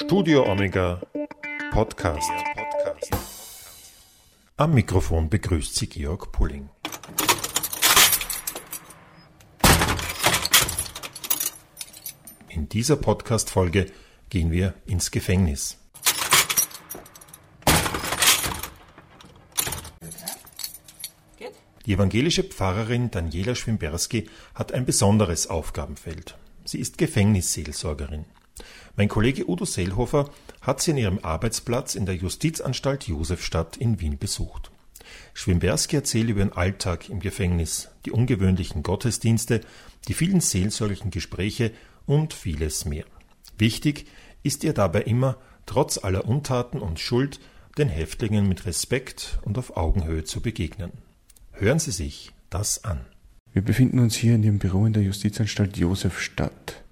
Studio 0.00 0.44
Omega 0.48 1.00
Podcast. 1.72 2.30
Am 4.56 4.72
Mikrofon 4.72 5.28
begrüßt 5.28 5.74
Sie 5.74 5.88
Georg 5.88 6.30
Pulling. 6.30 6.70
In 12.48 12.68
dieser 12.68 12.94
Podcast-Folge 12.94 13.90
gehen 14.30 14.52
wir 14.52 14.74
ins 14.86 15.10
Gefängnis. 15.10 15.78
Die 21.86 21.92
evangelische 21.92 22.44
Pfarrerin 22.44 23.10
Daniela 23.10 23.56
Schwimberski 23.56 24.30
hat 24.54 24.72
ein 24.72 24.86
besonderes 24.86 25.48
Aufgabenfeld. 25.48 26.38
Sie 26.64 26.78
ist 26.78 26.98
Gefängnisseelsorgerin. 26.98 28.26
Mein 28.98 29.08
Kollege 29.08 29.48
Udo 29.48 29.64
Seelhofer 29.64 30.28
hat 30.60 30.82
sie 30.82 30.90
an 30.90 30.96
ihrem 30.96 31.18
Arbeitsplatz 31.22 31.94
in 31.94 32.04
der 32.04 32.16
Justizanstalt 32.16 33.06
Josefstadt 33.06 33.76
in 33.76 34.00
Wien 34.00 34.18
besucht. 34.18 34.72
Schwimberski 35.34 35.94
erzählt 35.94 36.28
über 36.30 36.40
ihren 36.40 36.52
Alltag 36.52 37.08
im 37.08 37.20
Gefängnis, 37.20 37.90
die 38.04 38.10
ungewöhnlichen 38.10 38.82
Gottesdienste, 38.82 39.60
die 40.08 40.14
vielen 40.14 40.40
seelsorglichen 40.40 41.12
Gespräche 41.12 41.70
und 42.06 42.34
vieles 42.34 42.86
mehr. 42.86 43.04
Wichtig 43.56 44.06
ist 44.42 44.64
ihr 44.64 44.72
dabei 44.72 45.02
immer, 45.02 45.36
trotz 45.64 45.98
aller 46.02 46.26
Untaten 46.26 46.80
und 46.80 46.98
Schuld, 46.98 47.38
den 47.78 47.88
Häftlingen 47.88 48.48
mit 48.48 48.66
Respekt 48.66 49.38
und 49.42 49.58
auf 49.58 49.76
Augenhöhe 49.76 50.24
zu 50.24 50.40
begegnen. 50.40 50.90
Hören 51.52 51.78
Sie 51.78 51.92
sich 51.92 52.32
das 52.50 52.82
an. 52.82 53.02
Wir 53.52 53.62
befinden 53.62 54.00
uns 54.00 54.16
hier 54.16 54.34
in 54.34 54.42
Ihrem 54.42 54.58
Büro 54.58 54.86
in 54.86 54.92
der 54.92 55.04
Justizanstalt 55.04 55.76
Josefstadt. 55.76 56.82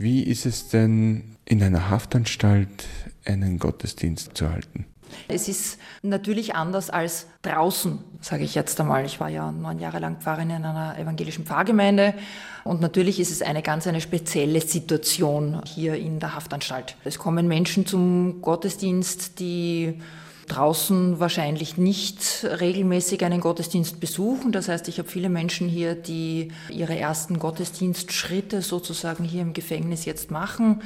Wie 0.00 0.22
ist 0.22 0.46
es 0.46 0.68
denn 0.68 1.36
in 1.44 1.60
einer 1.60 1.90
Haftanstalt 1.90 2.86
einen 3.24 3.58
Gottesdienst 3.58 4.36
zu 4.36 4.48
halten? 4.48 4.86
Es 5.26 5.48
ist 5.48 5.78
natürlich 6.02 6.54
anders 6.54 6.88
als 6.88 7.26
draußen, 7.42 7.98
sage 8.20 8.44
ich 8.44 8.54
jetzt 8.54 8.80
einmal. 8.80 9.04
Ich 9.06 9.18
war 9.18 9.28
ja 9.28 9.50
neun 9.50 9.80
Jahre 9.80 9.98
lang 9.98 10.20
Pfarrerin 10.20 10.50
in 10.50 10.64
einer 10.64 10.96
evangelischen 10.96 11.46
Pfarrgemeinde 11.46 12.14
und 12.62 12.80
natürlich 12.80 13.18
ist 13.18 13.32
es 13.32 13.42
eine 13.42 13.60
ganz 13.60 13.88
eine 13.88 14.00
spezielle 14.00 14.60
Situation 14.60 15.62
hier 15.66 15.96
in 15.96 16.20
der 16.20 16.36
Haftanstalt. 16.36 16.96
Es 17.02 17.18
kommen 17.18 17.48
Menschen 17.48 17.84
zum 17.84 18.40
Gottesdienst, 18.40 19.40
die 19.40 20.00
draußen 20.48 21.20
wahrscheinlich 21.20 21.76
nicht 21.76 22.44
regelmäßig 22.44 23.24
einen 23.24 23.40
Gottesdienst 23.40 24.00
besuchen. 24.00 24.52
Das 24.52 24.68
heißt, 24.68 24.88
ich 24.88 24.98
habe 24.98 25.08
viele 25.08 25.28
Menschen 25.28 25.68
hier, 25.68 25.94
die 25.94 26.52
ihre 26.70 26.98
ersten 26.98 27.38
Gottesdienstschritte 27.38 28.62
sozusagen 28.62 29.24
hier 29.24 29.42
im 29.42 29.52
Gefängnis 29.52 30.04
jetzt 30.04 30.30
machen. 30.30 30.82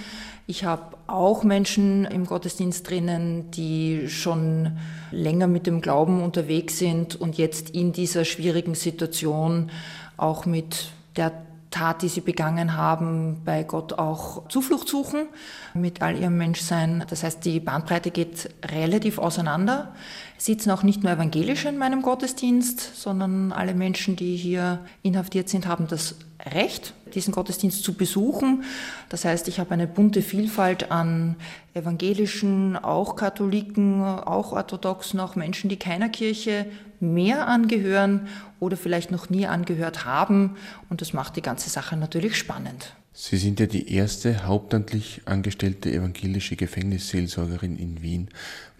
Ich 0.46 0.64
habe 0.64 0.96
auch 1.06 1.44
Menschen 1.44 2.04
im 2.04 2.26
Gottesdienst 2.26 2.88
drinnen, 2.90 3.50
die 3.52 4.08
schon 4.08 4.78
länger 5.10 5.46
mit 5.46 5.66
dem 5.66 5.80
Glauben 5.80 6.22
unterwegs 6.22 6.78
sind 6.78 7.18
und 7.20 7.38
jetzt 7.38 7.70
in 7.70 7.92
dieser 7.92 8.24
schwierigen 8.24 8.74
Situation 8.74 9.70
auch 10.16 10.44
mit 10.44 10.90
der 11.16 11.32
Tat, 11.72 12.02
die 12.02 12.08
sie 12.08 12.20
begangen 12.20 12.76
haben, 12.76 13.42
bei 13.44 13.64
Gott 13.64 13.94
auch 13.94 14.48
Zuflucht 14.48 14.88
suchen 14.88 15.26
mit 15.74 16.02
all 16.02 16.16
ihrem 16.16 16.38
Menschsein. 16.38 17.04
Das 17.10 17.24
heißt, 17.24 17.44
die 17.44 17.58
Bandbreite 17.58 18.12
geht 18.12 18.50
relativ 18.64 19.18
auseinander. 19.18 19.92
Sitzen 20.38 20.70
auch 20.70 20.84
nicht 20.84 21.02
nur 21.02 21.12
Evangelische 21.12 21.68
in 21.68 21.78
meinem 21.78 22.02
Gottesdienst, 22.02 22.96
sondern 22.96 23.50
alle 23.52 23.74
Menschen, 23.74 24.14
die 24.14 24.36
hier 24.36 24.80
inhaftiert 25.02 25.48
sind, 25.48 25.66
haben 25.66 25.88
das 25.88 26.16
Recht, 26.44 26.94
diesen 27.14 27.32
Gottesdienst 27.32 27.84
zu 27.84 27.94
besuchen. 27.94 28.64
Das 29.08 29.24
heißt, 29.24 29.46
ich 29.48 29.60
habe 29.60 29.70
eine 29.72 29.86
bunte 29.86 30.22
Vielfalt 30.22 30.90
an 30.90 31.36
Evangelischen, 31.74 32.76
auch 32.76 33.14
Katholiken, 33.16 34.02
auch 34.02 34.52
Orthodoxen, 34.52 35.20
auch 35.20 35.36
Menschen, 35.36 35.70
die 35.70 35.78
keiner 35.78 36.08
Kirche 36.08 36.66
mehr 36.98 37.46
angehören 37.46 38.28
oder 38.60 38.76
vielleicht 38.76 39.10
noch 39.10 39.30
nie 39.30 39.46
angehört 39.46 40.04
haben. 40.04 40.56
Und 40.88 41.00
das 41.00 41.12
macht 41.12 41.36
die 41.36 41.42
ganze 41.42 41.70
Sache 41.70 41.96
natürlich 41.96 42.36
spannend. 42.36 42.94
Sie 43.14 43.36
sind 43.36 43.60
ja 43.60 43.66
die 43.66 43.94
erste 43.94 44.46
hauptamtlich 44.46 45.20
angestellte 45.26 45.92
evangelische 45.92 46.56
Gefängnisseelsorgerin 46.56 47.76
in 47.76 48.00
Wien. 48.00 48.28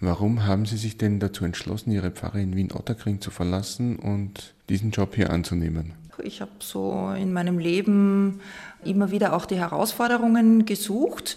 Warum 0.01 0.47
haben 0.47 0.65
Sie 0.65 0.79
sich 0.79 0.97
denn 0.97 1.21
dazu 1.21 1.45
entschlossen, 1.45 1.93
Ihre 1.93 2.11
Pfarre 2.11 2.41
in 2.41 2.57
Wien-Otterkring 2.57 3.21
zu 3.21 3.31
verlassen 3.31 3.97
und 3.97 4.55
diesen 4.71 4.91
Job 4.91 5.15
hier 5.15 5.31
anzunehmen? 5.31 5.93
Ich 6.25 6.41
habe 6.41 6.51
so 6.61 7.13
in 7.17 7.33
meinem 7.33 7.59
Leben 7.59 8.41
immer 8.85 9.11
wieder 9.11 9.33
auch 9.35 9.47
die 9.47 9.57
Herausforderungen 9.59 10.65
gesucht. 10.65 11.37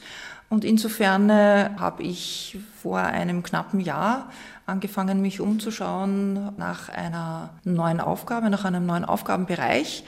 Und 0.50 0.64
insofern 0.64 1.30
äh, 1.30 1.70
habe 1.78 2.04
ich 2.04 2.58
vor 2.82 3.00
einem 3.00 3.42
knappen 3.42 3.80
Jahr 3.80 4.30
angefangen, 4.66 5.22
mich 5.22 5.42
umzuschauen 5.42 6.56
nach 6.58 6.90
einer 6.90 7.50
neuen 7.64 8.00
Aufgabe, 8.00 8.50
nach 8.50 8.64
einem 8.66 8.86
neuen 8.86 9.06
Aufgabenbereich. 9.06 10.04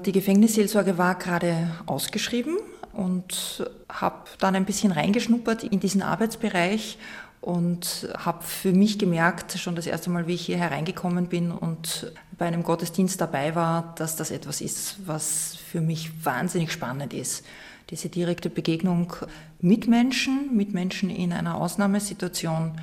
Die 0.00 0.12
Gefängnisseelsorge 0.12 0.98
war 0.98 1.14
gerade 1.14 1.68
ausgeschrieben 1.86 2.56
und 2.92 3.68
habe 3.88 4.24
dann 4.38 4.56
ein 4.56 4.64
bisschen 4.64 4.92
reingeschnuppert 4.92 5.64
in 5.64 5.80
diesen 5.80 6.02
Arbeitsbereich 6.02 6.98
und 7.46 8.08
habe 8.18 8.42
für 8.42 8.72
mich 8.72 8.98
gemerkt, 8.98 9.52
schon 9.52 9.76
das 9.76 9.86
erste 9.86 10.10
Mal, 10.10 10.26
wie 10.26 10.34
ich 10.34 10.46
hier 10.46 10.56
hereingekommen 10.56 11.28
bin 11.28 11.52
und 11.52 12.12
bei 12.36 12.46
einem 12.46 12.64
Gottesdienst 12.64 13.20
dabei 13.20 13.54
war, 13.54 13.94
dass 13.96 14.16
das 14.16 14.32
etwas 14.32 14.60
ist, 14.60 14.96
was 15.06 15.54
für 15.54 15.80
mich 15.80 16.24
wahnsinnig 16.24 16.72
spannend 16.72 17.14
ist. 17.14 17.44
Diese 17.90 18.08
direkte 18.08 18.50
Begegnung 18.50 19.12
mit 19.60 19.86
Menschen, 19.86 20.56
mit 20.56 20.74
Menschen 20.74 21.08
in 21.08 21.32
einer 21.32 21.54
Ausnahmesituation 21.54 22.80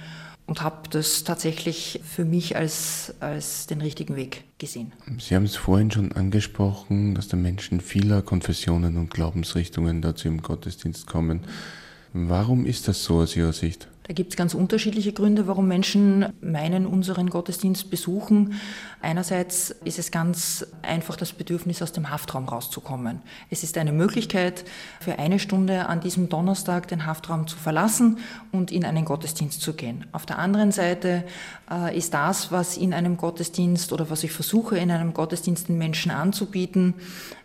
und 0.47 0.61
habe 0.61 0.87
das 0.89 1.25
tatsächlich 1.25 1.99
für 2.09 2.23
mich 2.23 2.55
als, 2.55 3.15
als 3.19 3.67
den 3.67 3.81
richtigen 3.81 4.15
Weg 4.15 4.45
gesehen. 4.59 4.93
Sie 5.19 5.35
haben 5.35 5.43
es 5.43 5.57
vorhin 5.57 5.91
schon 5.91 6.13
angesprochen, 6.13 7.15
dass 7.15 7.27
da 7.27 7.35
Menschen 7.35 7.81
vieler 7.81 8.21
Konfessionen 8.21 8.95
und 8.95 9.09
Glaubensrichtungen 9.09 10.01
dazu 10.01 10.29
im 10.29 10.41
Gottesdienst 10.41 11.05
kommen. 11.05 11.41
Warum 12.13 12.65
ist 12.65 12.87
das 12.87 13.03
so 13.03 13.15
aus 13.15 13.35
Ihrer 13.35 13.51
Sicht? 13.51 13.89
Da 14.03 14.13
gibt 14.13 14.31
es 14.31 14.37
ganz 14.37 14.53
unterschiedliche 14.53 15.13
Gründe, 15.13 15.47
warum 15.47 15.67
Menschen 15.67 16.25
meinen, 16.41 16.85
unseren 16.85 17.29
Gottesdienst 17.29 17.89
besuchen. 17.89 18.59
Einerseits 19.01 19.71
ist 19.85 19.97
es 19.97 20.11
ganz 20.11 20.67
einfach 20.81 21.15
das 21.15 21.31
Bedürfnis, 21.31 21.81
aus 21.81 21.93
dem 21.93 22.09
Haftraum 22.09 22.49
rauszukommen. 22.49 23.21
Es 23.49 23.63
ist 23.63 23.77
eine 23.77 23.93
Möglichkeit, 23.93 24.65
für 24.99 25.19
eine 25.19 25.39
Stunde 25.39 25.87
an 25.87 26.01
diesem 26.01 26.27
Donnerstag 26.27 26.89
den 26.89 27.05
Haftraum 27.05 27.47
zu 27.47 27.55
verlassen 27.55 28.17
und 28.51 28.73
in 28.73 28.83
einen 28.83 29.05
Gottesdienst 29.05 29.61
zu 29.61 29.73
gehen. 29.73 30.05
Auf 30.11 30.25
der 30.25 30.37
anderen 30.37 30.73
Seite 30.73 31.23
äh, 31.71 31.97
ist 31.97 32.13
das, 32.13 32.51
was 32.51 32.75
in 32.75 32.93
einem 32.93 33.15
Gottesdienst 33.15 33.93
oder 33.93 34.09
was 34.09 34.25
ich 34.25 34.31
versuche, 34.31 34.77
in 34.77 34.91
einem 34.91 35.13
Gottesdienst 35.13 35.69
den 35.69 35.77
Menschen 35.77 36.11
anzubieten, 36.11 36.95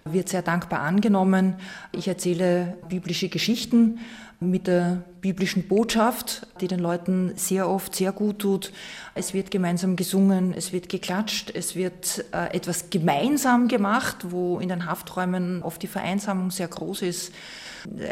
wird 0.05 0.29
sehr 0.29 0.43
dankbar 0.43 0.81
angenommen. 0.81 1.55
Ich 1.93 2.09
erzähle 2.09 2.79
biblische 2.89 3.29
Geschichten 3.29 3.99
mit 4.41 4.69
der 4.69 5.03
biblischen 5.21 5.67
Botschaft, 5.67 6.47
die 6.61 6.69
den 6.69 6.79
Leuten 6.79 7.33
sehr 7.35 7.69
oft 7.69 7.95
sehr 7.95 8.13
gut 8.13 8.39
tut. 8.39 8.73
Es 9.15 9.35
wird 9.35 9.51
gemeinsam 9.51 9.97
gesungen, 9.97 10.55
es 10.55 10.73
wird 10.73 10.89
geklatscht, 10.89 11.51
es 11.55 11.75
wird 11.75 12.25
äh, 12.33 12.55
etwas 12.55 12.91
gemeinsam 12.91 13.67
gemacht, 13.67 14.19
wo 14.31 14.61
in 14.61 14.69
den 14.69 14.87
Hafträumen 14.87 15.63
oft 15.63 15.83
die 15.83 15.89
Vereinsamung 15.89 16.53
sehr 16.53 16.69
groß 16.69 17.03
ist. 17.03 17.33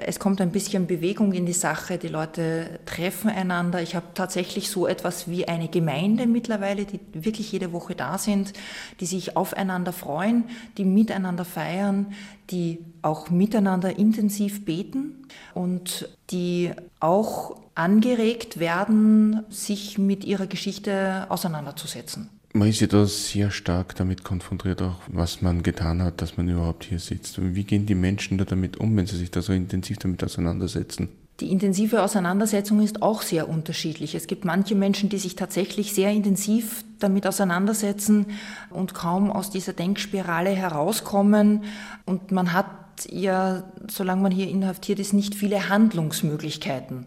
Es 0.06 0.18
kommt 0.18 0.40
ein 0.40 0.52
bisschen 0.52 0.86
Bewegung 0.86 1.32
in 1.32 1.46
die 1.46 1.52
Sache, 1.52 1.98
die 1.98 2.08
Leute 2.08 2.78
treffen 2.86 3.30
einander. 3.30 3.82
Ich 3.82 3.94
habe 3.94 4.06
tatsächlich 4.14 4.70
so 4.70 4.86
etwas 4.86 5.28
wie 5.28 5.48
eine 5.48 5.68
Gemeinde 5.68 6.26
mittlerweile, 6.26 6.84
die 6.84 7.00
wirklich 7.12 7.52
jede 7.52 7.72
Woche 7.72 7.94
da 7.94 8.18
sind, 8.18 8.52
die 9.00 9.06
sich 9.06 9.36
aufeinander 9.36 9.92
freuen, 9.92 10.44
die 10.78 10.84
miteinander 10.84 11.44
feiern, 11.44 12.14
die 12.50 12.78
auch 13.02 13.30
miteinander 13.30 13.98
intensiv 13.98 14.64
beten 14.64 15.26
und 15.54 16.08
die 16.30 16.72
auch 17.00 17.56
angeregt 17.74 18.58
werden, 18.58 19.44
sich 19.50 19.98
mit 19.98 20.24
ihrer 20.24 20.46
Geschichte 20.46 21.26
auseinanderzusetzen. 21.28 22.30
Man 22.56 22.68
ist 22.68 22.80
ja 22.80 22.86
da 22.86 23.04
sehr 23.04 23.50
stark 23.50 23.94
damit 23.96 24.24
konfrontiert, 24.24 24.80
auch 24.80 24.96
was 25.08 25.42
man 25.42 25.62
getan 25.62 26.02
hat, 26.02 26.22
dass 26.22 26.38
man 26.38 26.48
überhaupt 26.48 26.84
hier 26.84 26.98
sitzt. 26.98 27.38
Wie 27.38 27.64
gehen 27.64 27.84
die 27.84 27.94
Menschen 27.94 28.38
da 28.38 28.46
damit 28.46 28.78
um, 28.78 28.96
wenn 28.96 29.06
sie 29.06 29.18
sich 29.18 29.30
da 29.30 29.42
so 29.42 29.52
intensiv 29.52 29.98
damit 29.98 30.24
auseinandersetzen? 30.24 31.10
Die 31.40 31.52
intensive 31.52 32.02
Auseinandersetzung 32.02 32.80
ist 32.80 33.02
auch 33.02 33.20
sehr 33.20 33.50
unterschiedlich. 33.50 34.14
Es 34.14 34.26
gibt 34.26 34.46
manche 34.46 34.74
Menschen, 34.74 35.10
die 35.10 35.18
sich 35.18 35.36
tatsächlich 35.36 35.92
sehr 35.92 36.10
intensiv 36.12 36.82
damit 36.98 37.26
auseinandersetzen 37.26 38.24
und 38.70 38.94
kaum 38.94 39.30
aus 39.30 39.50
dieser 39.50 39.74
Denkspirale 39.74 40.48
herauskommen. 40.48 41.64
Und 42.06 42.32
man 42.32 42.54
hat 42.54 42.70
ja, 43.10 43.64
solange 43.86 44.22
man 44.22 44.32
hier 44.32 44.48
inhaftiert 44.48 44.98
ist, 44.98 45.12
nicht 45.12 45.34
viele 45.34 45.68
Handlungsmöglichkeiten. 45.68 47.04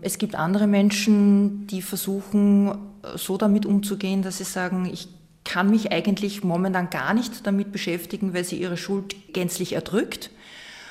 Es 0.00 0.18
gibt 0.18 0.34
andere 0.34 0.66
Menschen, 0.66 1.66
die 1.66 1.82
versuchen, 1.82 2.76
so 3.14 3.36
damit 3.36 3.64
umzugehen, 3.66 4.22
dass 4.22 4.38
sie 4.38 4.44
sagen, 4.44 4.86
ich 4.86 5.08
kann 5.44 5.70
mich 5.70 5.92
eigentlich 5.92 6.42
momentan 6.42 6.90
gar 6.90 7.14
nicht 7.14 7.46
damit 7.46 7.70
beschäftigen, 7.70 8.34
weil 8.34 8.44
sie 8.44 8.56
ihre 8.56 8.76
Schuld 8.76 9.32
gänzlich 9.32 9.74
erdrückt. 9.74 10.30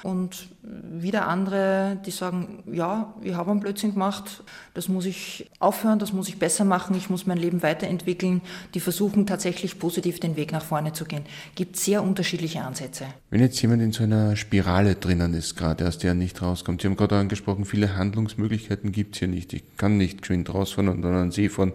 Und 0.03 0.47
wieder 0.65 1.27
andere, 1.27 1.99
die 2.05 2.11
sagen, 2.11 2.63
ja, 2.71 3.13
ich 3.21 3.33
habe 3.33 3.51
einen 3.51 3.59
Blödsinn 3.59 3.93
gemacht, 3.93 4.43
das 4.73 4.87
muss 4.87 5.05
ich 5.05 5.49
aufhören, 5.59 5.99
das 5.99 6.13
muss 6.13 6.29
ich 6.29 6.39
besser 6.39 6.63
machen, 6.63 6.95
ich 6.95 7.09
muss 7.09 7.25
mein 7.25 7.37
Leben 7.37 7.61
weiterentwickeln. 7.63 8.41
Die 8.73 8.79
versuchen 8.79 9.27
tatsächlich 9.27 9.77
positiv 9.77 10.21
den 10.21 10.37
Weg 10.37 10.53
nach 10.53 10.63
vorne 10.63 10.93
zu 10.93 11.03
gehen. 11.03 11.25
Gibt 11.55 11.75
sehr 11.75 12.01
unterschiedliche 12.01 12.61
Ansätze. 12.61 13.05
Wenn 13.29 13.41
jetzt 13.41 13.61
jemand 13.61 13.81
in 13.81 13.91
so 13.91 14.03
einer 14.03 14.37
Spirale 14.37 14.95
drinnen 14.95 15.33
ist, 15.33 15.57
gerade 15.57 15.85
aus 15.85 15.97
der 15.97 16.11
er 16.11 16.15
nicht 16.15 16.41
rauskommt, 16.41 16.81
Sie 16.81 16.87
haben 16.87 16.95
gerade 16.95 17.17
angesprochen, 17.17 17.65
viele 17.65 17.97
Handlungsmöglichkeiten 17.97 18.93
gibt 18.93 19.15
es 19.15 19.19
hier 19.19 19.27
nicht. 19.27 19.51
Ich 19.51 19.63
kann 19.75 19.97
nicht 19.97 20.21
geschwind 20.21 20.53
rausfahren 20.53 20.87
und 20.87 21.01
dann 21.01 21.13
an 21.13 21.31
See 21.31 21.49
fahren, 21.49 21.73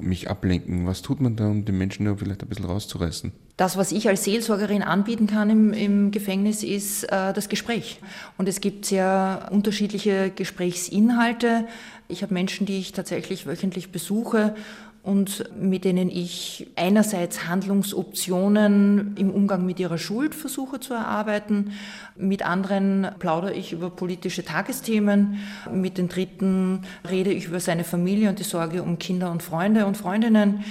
mich 0.00 0.30
ablenken. 0.30 0.86
Was 0.86 1.02
tut 1.02 1.20
man 1.20 1.36
da, 1.36 1.48
um 1.48 1.64
den 1.64 1.76
Menschen 1.76 2.06
da 2.06 2.14
vielleicht 2.16 2.42
ein 2.42 2.48
bisschen 2.48 2.64
rauszureißen? 2.64 3.32
Das, 3.56 3.76
was 3.76 3.92
ich 3.92 4.08
als 4.08 4.24
Seelsorgerin 4.24 4.82
anbieten 4.82 5.26
kann 5.26 5.50
im, 5.50 5.72
im 5.72 6.10
Gefängnis, 6.10 6.62
ist 6.62 7.04
äh, 7.04 7.32
das 7.32 7.48
Gespräch. 7.48 8.00
Und 8.38 8.48
es 8.48 8.60
gibt 8.60 8.84
sehr 8.84 9.48
unterschiedliche 9.50 10.30
Gesprächsinhalte. 10.30 11.66
Ich 12.08 12.22
habe 12.22 12.34
Menschen, 12.34 12.66
die 12.66 12.78
ich 12.78 12.92
tatsächlich 12.92 13.46
wöchentlich 13.46 13.92
besuche 13.92 14.54
und 15.02 15.50
mit 15.60 15.84
denen 15.84 16.08
ich 16.08 16.68
einerseits 16.76 17.48
Handlungsoptionen 17.48 19.16
im 19.16 19.30
Umgang 19.30 19.66
mit 19.66 19.80
ihrer 19.80 19.98
Schuld 19.98 20.34
versuche 20.34 20.78
zu 20.78 20.94
erarbeiten, 20.94 21.72
mit 22.16 22.46
anderen 22.46 23.08
plaudere 23.18 23.52
ich 23.52 23.72
über 23.72 23.90
politische 23.90 24.44
Tagesthemen, 24.44 25.40
mit 25.72 25.98
den 25.98 26.08
Dritten 26.08 26.82
rede 27.08 27.32
ich 27.32 27.46
über 27.46 27.58
seine 27.58 27.82
Familie 27.82 28.28
und 28.28 28.38
die 28.38 28.44
Sorge 28.44 28.82
um 28.82 28.98
Kinder 28.98 29.32
und 29.32 29.42
Freunde 29.42 29.86
und 29.86 29.96
Freundinnen. 29.96 30.64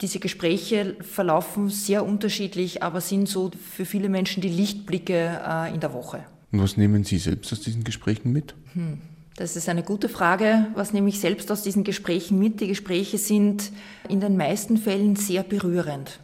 Diese 0.00 0.18
Gespräche 0.18 0.96
verlaufen 1.00 1.68
sehr 1.68 2.06
unterschiedlich, 2.06 2.82
aber 2.82 3.00
sind 3.00 3.28
so 3.28 3.50
für 3.74 3.84
viele 3.84 4.08
Menschen 4.08 4.40
die 4.40 4.48
Lichtblicke 4.48 5.40
äh, 5.46 5.74
in 5.74 5.80
der 5.80 5.92
Woche. 5.92 6.24
Und 6.50 6.62
was 6.62 6.76
nehmen 6.76 7.04
Sie 7.04 7.18
selbst 7.18 7.52
aus 7.52 7.60
diesen 7.60 7.84
Gesprächen 7.84 8.32
mit? 8.32 8.54
Hm. 8.72 8.98
Das 9.36 9.54
ist 9.54 9.68
eine 9.68 9.84
gute 9.84 10.08
Frage. 10.08 10.66
Was 10.74 10.92
nehme 10.92 11.08
ich 11.08 11.20
selbst 11.20 11.52
aus 11.52 11.62
diesen 11.62 11.84
Gesprächen 11.84 12.40
mit? 12.40 12.60
Die 12.60 12.66
Gespräche 12.66 13.18
sind 13.18 13.70
in 14.08 14.18
den 14.18 14.36
meisten 14.36 14.76
Fällen 14.76 15.14
sehr 15.14 15.44
berührend. 15.44 16.18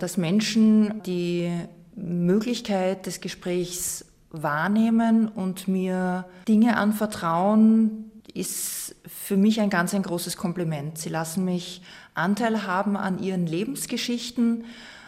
Dass 0.00 0.16
Menschen 0.16 1.00
die 1.04 1.48
Möglichkeit 1.94 3.06
des 3.06 3.20
Gesprächs 3.20 4.04
wahrnehmen 4.32 5.28
und 5.28 5.68
mir 5.68 6.24
Dinge 6.48 6.76
anvertrauen, 6.76 8.10
ist 8.34 8.96
für 9.06 9.36
mich 9.36 9.60
ein 9.60 9.70
ganz 9.70 9.94
ein 9.94 10.02
großes 10.02 10.36
Kompliment. 10.36 10.98
Sie 10.98 11.08
lassen 11.08 11.44
mich 11.44 11.82
Anteil 12.14 12.66
haben 12.66 12.96
an 12.96 13.22
ihren 13.22 13.46
Lebensgeschichten 13.46 14.64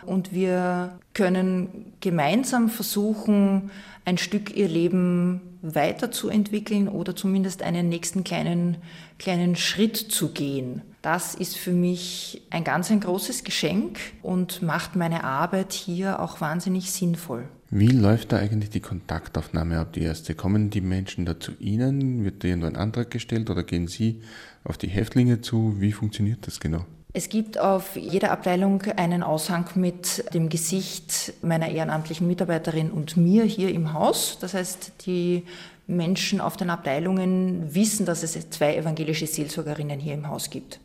und 0.07 0.33
wir 0.33 0.99
können 1.15 1.93
gemeinsam 2.01 2.69
versuchen, 2.69 3.71
ein 4.05 4.19
Stück 4.19 4.57
ihr 4.57 4.69
Leben 4.69 5.41
weiterzuentwickeln 5.63 6.89
oder 6.89 7.15
zumindest 7.15 7.63
einen 7.63 7.89
nächsten 7.89 8.25
kleinen, 8.25 8.79
kleinen 9.19 9.55
Schritt 9.55 9.97
zu 9.97 10.33
gehen. 10.33 10.83
Das 11.03 11.35
ist 11.35 11.57
für 11.57 11.73
mich 11.73 12.43
ein 12.51 12.65
ganz 12.65 12.91
ein 12.91 13.01
großes 13.01 13.45
Geschenk 13.45 13.99
und 14.23 14.63
macht 14.63 14.97
meine 14.97 15.25
Arbeit 15.25 15.73
hier 15.73 16.21
auch 16.21 16.41
wahnsinnig 16.41 16.91
sinnvoll. 16.91 17.49
Wie 17.71 17.89
läuft 17.89 18.33
da 18.33 18.37
eigentlich 18.37 18.71
die 18.71 18.81
Kontaktaufnahme 18.81 19.79
ab, 19.79 19.95
die 19.95 20.03
erste? 20.03 20.35
Kommen 20.35 20.71
die 20.71 20.83
Menschen 20.83 21.25
da 21.25 21.41
zu 21.41 21.53
Ihnen? 21.59 22.23
Wird 22.25 22.45
da 22.45 22.49
irgendwo 22.49 22.67
ein 22.67 22.77
Antrag 22.77 23.11
gestellt 23.11 23.49
oder 23.49 23.63
gehen 23.63 23.89
Sie 23.89 24.21
auf 24.63 24.77
die 24.77 24.89
Häftlinge 24.89 25.41
zu? 25.41 25.81
Wie 25.81 25.93
funktioniert 25.93 26.47
das 26.47 26.61
genau? 26.61 26.85
Es 27.15 27.29
gibt 27.29 27.59
auf 27.59 27.97
jeder 27.97 28.31
Abteilung 28.31 28.81
einen 28.97 29.23
Aushang 29.23 29.67
mit 29.75 30.33
dem 30.33 30.49
Gesicht 30.49 31.35
meiner 31.43 31.69
ehrenamtlichen 31.69 32.27
Mitarbeiterin 32.27 32.91
und 32.91 33.19
mir 33.19 33.45
hier 33.45 33.69
im 33.69 33.93
Haus. 33.93 34.39
Das 34.41 34.55
heißt, 34.55 34.93
die 35.05 35.45
Menschen 35.87 36.41
auf 36.41 36.57
den 36.57 36.71
Abteilungen 36.71 37.75
wissen, 37.75 38.07
dass 38.07 38.23
es 38.23 38.49
zwei 38.49 38.77
evangelische 38.77 39.27
Seelsorgerinnen 39.27 40.01
hier 40.01 40.15
im 40.15 40.27
Haus 40.29 40.49
gibt. 40.49 40.81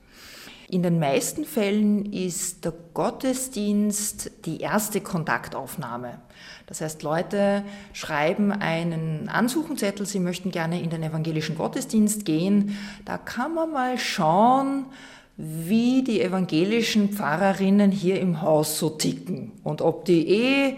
In 0.70 0.84
den 0.84 1.00
meisten 1.00 1.46
Fällen 1.46 2.12
ist 2.12 2.66
der 2.66 2.74
Gottesdienst 2.94 4.32
die 4.44 4.60
erste 4.60 5.00
Kontaktaufnahme. 5.00 6.20
Das 6.66 6.82
heißt, 6.82 7.04
Leute 7.04 7.64
schreiben 7.94 8.52
einen 8.52 9.30
Ansuchenzettel, 9.30 10.06
sie 10.06 10.20
möchten 10.20 10.52
gerne 10.52 10.82
in 10.82 10.90
den 10.90 11.04
evangelischen 11.04 11.56
Gottesdienst 11.58 12.26
gehen. 12.26 12.78
Da 13.06 13.18
kann 13.18 13.54
man 13.54 13.72
mal 13.72 13.98
schauen, 13.98 14.88
wie 15.38 16.04
die 16.04 16.22
evangelischen 16.22 17.14
Pfarrerinnen 17.14 17.92
hier 17.92 18.20
im 18.20 18.42
Haus 18.42 18.80
so 18.80 18.90
ticken 18.90 19.52
und 19.64 19.82
ob 19.82 20.06
die 20.06 20.28
eh 20.28 20.78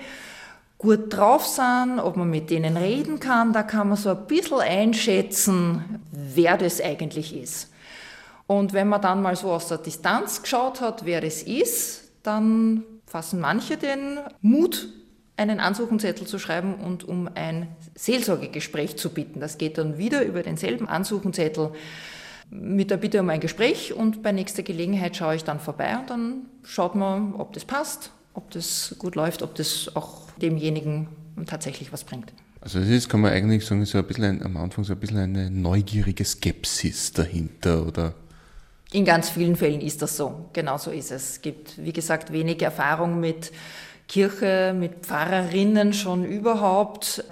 gut 0.78 1.14
drauf 1.14 1.46
sind, 1.46 2.00
ob 2.00 2.18
man 2.18 2.30
mit 2.30 2.50
denen 2.50 2.76
reden 2.78 3.20
kann, 3.20 3.54
da 3.54 3.64
kann 3.64 3.88
man 3.88 3.98
so 3.98 4.10
ein 4.10 4.28
bisschen 4.28 4.60
einschätzen, 4.60 6.02
wer 6.12 6.58
das 6.58 6.82
eigentlich 6.82 7.36
ist. 7.36 7.70
Und 8.48 8.74
wenn 8.74 8.88
man 8.90 9.02
dann 9.02 9.22
mal 9.22 9.36
so 9.36 9.52
aus 9.52 9.68
der 9.68 9.78
Distanz 9.78 10.42
geschaut 10.42 10.82
hat, 10.82 11.06
wer 11.06 11.22
das 11.22 11.44
ist, 11.44 12.12
dann 12.24 12.84
fassen 13.06 13.40
manche 13.40 13.78
den 13.78 14.20
Mut, 14.42 14.90
einen 15.38 15.60
Ansuchenzettel 15.60 16.28
zu 16.28 16.38
schreiben 16.38 16.76
und 16.76 17.08
um 17.08 17.30
ein 17.34 17.68
Seelsorgegespräch 17.96 18.98
zu 18.98 19.10
bitten. 19.10 19.40
Das 19.40 19.58
geht 19.58 19.78
dann 19.78 19.98
wieder 19.98 20.26
über 20.26 20.44
denselben 20.44 20.88
Ansuchenzettel 20.88 21.72
mit 22.50 22.90
der 22.92 22.98
Bitte 22.98 23.20
um 23.20 23.30
ein 23.30 23.40
Gespräch 23.40 23.94
und 23.94 24.24
bei 24.24 24.32
nächster 24.32 24.64
Gelegenheit 24.64 25.16
schaue 25.16 25.36
ich 25.36 25.44
dann 25.44 25.60
vorbei 25.60 25.98
und 25.98 26.10
dann 26.10 26.46
schaut 26.64 26.96
man, 26.96 27.34
ob 27.36 27.54
das 27.54 27.66
passt, 27.66 28.12
ob 28.34 28.50
das 28.52 28.96
gut 28.98 29.16
läuft, 29.16 29.42
ob 29.42 29.56
das 29.56 29.92
auch 29.96 30.30
demjenigen 30.42 31.08
tatsächlich 31.46 31.94
was 31.94 32.04
bringt. 32.04 32.34
Also 32.62 32.80
das 32.80 32.90
ist, 32.90 33.08
kann 33.08 33.22
man 33.22 33.32
eigentlich 33.32 33.66
sagen, 33.66 33.86
so 33.86 33.98
ein 33.98 34.06
bisschen 34.06 34.26
ein, 34.26 34.44
am 34.44 34.58
Anfang 34.58 34.84
so 34.84 34.94
ein 34.94 35.00
bisschen 35.00 35.18
eine 35.18 35.50
neugierige 35.50 36.26
Skepsis 36.26 37.14
dahinter, 37.14 37.86
oder? 37.86 38.14
In 38.92 39.06
ganz 39.06 39.30
vielen 39.30 39.56
Fällen 39.56 39.82
ist 39.82 40.02
das 40.02 40.18
so. 40.18 40.50
Genau 40.52 40.78
so 40.78 40.92
ist 40.92 41.12
es. 41.12 41.32
Es 41.32 41.42
gibt, 41.42 41.84
wie 41.84 41.94
gesagt, 41.94 42.34
wenig 42.34 42.62
Erfahrung 42.62 43.20
mit 43.20 43.52
Kirche, 44.08 44.76
mit 44.78 45.06
Pfarrerinnen 45.06 45.94
schon 45.94 46.26
überhaupt. 46.26 47.24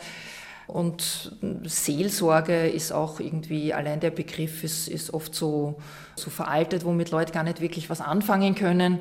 Und 0.68 1.32
Seelsorge 1.64 2.68
ist 2.68 2.92
auch 2.92 3.20
irgendwie, 3.20 3.74
allein 3.74 4.02
der 4.02 4.12
Begriff 4.12 4.64
ist, 4.64 4.90
ist 4.90 5.14
oft 5.14 5.34
so, 5.34 5.80
so 6.16 6.30
veraltet, 6.30 6.84
womit 6.84 7.12
Leute 7.12 7.32
gar 7.32 7.44
nicht 7.44 7.62
wirklich 7.62 7.90
was 7.90 8.02
anfangen 8.02 8.54
können. 8.54 9.00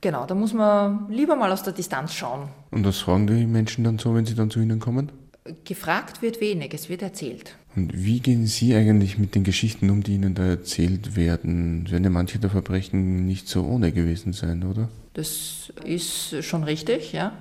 Genau, 0.00 0.26
da 0.26 0.34
muss 0.34 0.52
man 0.52 1.10
lieber 1.10 1.34
mal 1.34 1.50
aus 1.50 1.62
der 1.62 1.72
Distanz 1.72 2.14
schauen. 2.14 2.48
Und 2.70 2.84
was 2.84 2.98
fragen 2.98 3.26
die 3.26 3.46
Menschen 3.46 3.84
dann 3.84 3.98
so, 3.98 4.14
wenn 4.14 4.26
sie 4.26 4.34
dann 4.34 4.50
zu 4.50 4.60
Ihnen 4.60 4.78
kommen? 4.78 5.10
Gefragt 5.64 6.20
wird 6.20 6.40
wenig, 6.40 6.74
es 6.74 6.88
wird 6.88 7.02
erzählt. 7.02 7.56
Und 7.74 7.92
wie 7.94 8.20
gehen 8.20 8.46
Sie 8.46 8.74
eigentlich 8.74 9.18
mit 9.18 9.34
den 9.34 9.44
Geschichten 9.44 9.88
um, 9.88 10.02
die 10.02 10.14
Ihnen 10.14 10.34
da 10.34 10.44
erzählt 10.44 11.16
werden? 11.16 11.90
Werden 11.90 12.04
ja 12.04 12.10
manche 12.10 12.38
der 12.38 12.50
Verbrechen 12.50 13.24
nicht 13.24 13.48
so 13.48 13.64
ohne 13.64 13.92
gewesen 13.92 14.32
sein, 14.32 14.62
oder? 14.62 14.88
Das 15.14 15.72
ist 15.84 16.44
schon 16.44 16.64
richtig, 16.64 17.12
ja. 17.12 17.32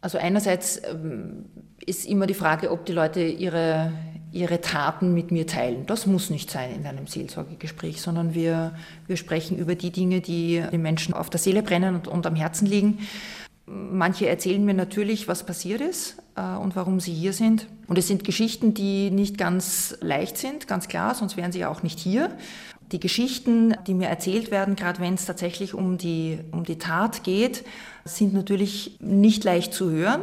Also 0.00 0.18
einerseits 0.18 0.80
ähm, 0.88 1.46
ist 1.84 2.06
immer 2.06 2.26
die 2.26 2.34
Frage, 2.34 2.70
ob 2.70 2.86
die 2.86 2.92
Leute 2.92 3.20
ihre, 3.20 3.92
ihre 4.32 4.60
Taten 4.60 5.12
mit 5.12 5.30
mir 5.30 5.46
teilen. 5.46 5.86
Das 5.86 6.06
muss 6.06 6.30
nicht 6.30 6.50
sein 6.50 6.74
in 6.74 6.86
einem 6.86 7.06
Seelsorgegespräch, 7.06 8.00
sondern 8.00 8.34
wir, 8.34 8.72
wir 9.06 9.16
sprechen 9.16 9.58
über 9.58 9.74
die 9.74 9.90
Dinge, 9.90 10.20
die 10.20 10.62
den 10.72 10.82
Menschen 10.82 11.14
auf 11.14 11.28
der 11.28 11.40
Seele 11.40 11.62
brennen 11.62 11.94
und, 11.94 12.08
und 12.08 12.26
am 12.26 12.34
Herzen 12.34 12.66
liegen. 12.66 12.98
Manche 13.66 14.28
erzählen 14.28 14.64
mir 14.64 14.74
natürlich, 14.74 15.28
was 15.28 15.44
passiert 15.44 15.80
ist 15.80 16.16
äh, 16.34 16.56
und 16.56 16.76
warum 16.76 16.98
sie 16.98 17.12
hier 17.12 17.32
sind. 17.32 17.68
Und 17.86 17.98
es 17.98 18.08
sind 18.08 18.24
Geschichten, 18.24 18.74
die 18.74 19.10
nicht 19.10 19.38
ganz 19.38 19.96
leicht 20.00 20.38
sind, 20.38 20.66
ganz 20.66 20.88
klar, 20.88 21.14
sonst 21.14 21.36
wären 21.36 21.52
sie 21.52 21.60
ja 21.60 21.68
auch 21.68 21.82
nicht 21.82 21.98
hier. 21.98 22.30
Die 22.92 23.00
Geschichten, 23.00 23.74
die 23.86 23.94
mir 23.94 24.08
erzählt 24.08 24.50
werden, 24.50 24.74
gerade 24.74 25.00
wenn 25.00 25.14
es 25.14 25.24
tatsächlich 25.24 25.74
um 25.74 25.96
die, 25.96 26.40
um 26.50 26.64
die 26.64 26.78
Tat 26.78 27.22
geht, 27.22 27.64
sind 28.04 28.34
natürlich 28.34 28.98
nicht 29.00 29.44
leicht 29.44 29.72
zu 29.72 29.90
hören. 29.90 30.22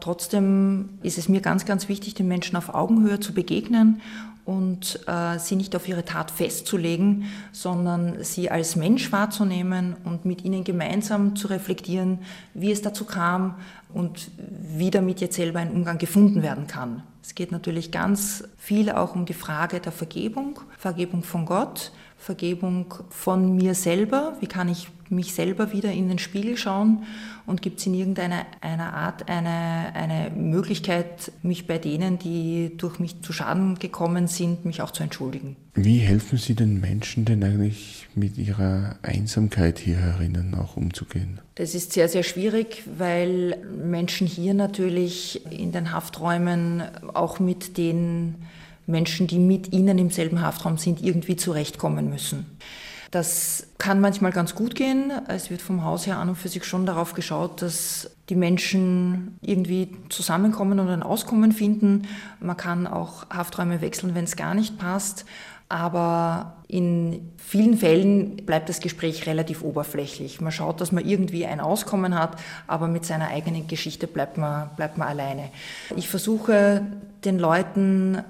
Trotzdem 0.00 0.98
ist 1.02 1.18
es 1.18 1.28
mir 1.28 1.40
ganz, 1.40 1.66
ganz 1.66 1.88
wichtig, 1.88 2.14
den 2.14 2.26
Menschen 2.26 2.56
auf 2.56 2.74
Augenhöhe 2.74 3.20
zu 3.20 3.32
begegnen 3.32 4.00
und 4.44 5.00
äh, 5.06 5.38
sie 5.38 5.56
nicht 5.56 5.74
auf 5.74 5.88
ihre 5.88 6.04
Tat 6.04 6.30
festzulegen, 6.30 7.24
sondern 7.52 8.22
sie 8.22 8.50
als 8.50 8.76
Mensch 8.76 9.10
wahrzunehmen 9.10 9.96
und 10.04 10.24
mit 10.24 10.44
ihnen 10.44 10.64
gemeinsam 10.64 11.34
zu 11.34 11.48
reflektieren, 11.48 12.18
wie 12.52 12.70
es 12.70 12.82
dazu 12.82 13.04
kam 13.04 13.56
und 13.92 14.30
wie 14.36 14.90
damit 14.90 15.20
jetzt 15.20 15.36
selber 15.36 15.60
ein 15.60 15.72
Umgang 15.72 15.98
gefunden 15.98 16.42
werden 16.42 16.66
kann. 16.66 17.02
Es 17.22 17.34
geht 17.34 17.52
natürlich 17.52 17.90
ganz 17.90 18.44
viel 18.58 18.90
auch 18.90 19.14
um 19.14 19.24
die 19.24 19.32
Frage 19.32 19.80
der 19.80 19.92
Vergebung, 19.92 20.60
Vergebung 20.76 21.22
von 21.22 21.46
Gott, 21.46 21.90
Vergebung 22.16 22.94
von 23.10 23.54
mir 23.54 23.74
selber, 23.74 24.36
wie 24.40 24.46
kann 24.46 24.68
ich 24.68 24.88
mich 25.10 25.34
selber 25.34 25.72
wieder 25.72 25.92
in 25.92 26.08
den 26.08 26.18
Spiegel 26.18 26.56
schauen 26.56 27.04
und 27.46 27.62
gibt 27.62 27.80
es 27.80 27.86
in 27.86 27.94
irgendeiner 27.94 28.46
einer 28.60 28.94
Art 28.94 29.28
eine, 29.28 29.94
eine 29.94 30.30
Möglichkeit, 30.30 31.32
mich 31.42 31.66
bei 31.66 31.78
denen, 31.78 32.18
die 32.18 32.72
durch 32.76 32.98
mich 32.98 33.20
zu 33.22 33.32
Schaden 33.32 33.78
gekommen 33.78 34.26
sind, 34.26 34.64
mich 34.64 34.80
auch 34.80 34.90
zu 34.90 35.02
entschuldigen. 35.02 35.56
Wie 35.74 35.98
helfen 35.98 36.38
Sie 36.38 36.54
den 36.54 36.80
Menschen 36.80 37.24
denn 37.24 37.42
eigentlich 37.42 38.08
mit 38.14 38.38
ihrer 38.38 38.96
Einsamkeit 39.02 39.78
hier 39.78 39.96
herinnen 39.96 40.54
auch 40.54 40.76
umzugehen? 40.76 41.40
Das 41.56 41.74
ist 41.74 41.92
sehr, 41.92 42.08
sehr 42.08 42.22
schwierig, 42.22 42.84
weil 42.96 43.58
Menschen 43.84 44.26
hier 44.26 44.54
natürlich 44.54 45.42
in 45.52 45.72
den 45.72 45.92
Hafträumen 45.92 46.82
auch 47.12 47.40
mit 47.40 47.76
den 47.76 48.36
Menschen, 48.86 49.26
die 49.26 49.38
mit 49.38 49.72
ihnen 49.72 49.98
im 49.98 50.10
selben 50.10 50.40
Haftraum 50.40 50.78
sind, 50.78 51.02
irgendwie 51.02 51.36
zurechtkommen 51.36 52.08
müssen. 52.10 52.46
Das 53.14 53.68
kann 53.78 54.00
manchmal 54.00 54.32
ganz 54.32 54.56
gut 54.56 54.74
gehen. 54.74 55.12
Es 55.28 55.48
wird 55.48 55.62
vom 55.62 55.84
Haus 55.84 56.04
her 56.04 56.18
an 56.18 56.30
und 56.30 56.34
für 56.34 56.48
sich 56.48 56.64
schon 56.64 56.84
darauf 56.84 57.14
geschaut, 57.14 57.62
dass 57.62 58.10
die 58.28 58.34
Menschen 58.34 59.38
irgendwie 59.40 59.96
zusammenkommen 60.08 60.80
und 60.80 60.88
ein 60.88 61.04
Auskommen 61.04 61.52
finden. 61.52 62.08
Man 62.40 62.56
kann 62.56 62.88
auch 62.88 63.30
Hafträume 63.30 63.80
wechseln, 63.80 64.16
wenn 64.16 64.24
es 64.24 64.34
gar 64.34 64.54
nicht 64.56 64.78
passt. 64.78 65.26
Aber 65.74 66.54
in 66.68 67.32
vielen 67.36 67.76
Fällen 67.76 68.36
bleibt 68.36 68.68
das 68.68 68.78
Gespräch 68.78 69.26
relativ 69.26 69.64
oberflächlich. 69.64 70.40
Man 70.40 70.52
schaut, 70.52 70.80
dass 70.80 70.92
man 70.92 71.04
irgendwie 71.04 71.46
ein 71.46 71.58
Auskommen 71.58 72.16
hat, 72.16 72.40
aber 72.68 72.86
mit 72.86 73.04
seiner 73.04 73.26
eigenen 73.26 73.66
Geschichte 73.66 74.06
bleibt 74.06 74.38
man, 74.38 74.70
bleibt 74.76 74.98
man 74.98 75.08
alleine. 75.08 75.50
Ich 75.96 76.08
versuche 76.08 76.86
den 77.24 77.40
Leuten 77.40 78.22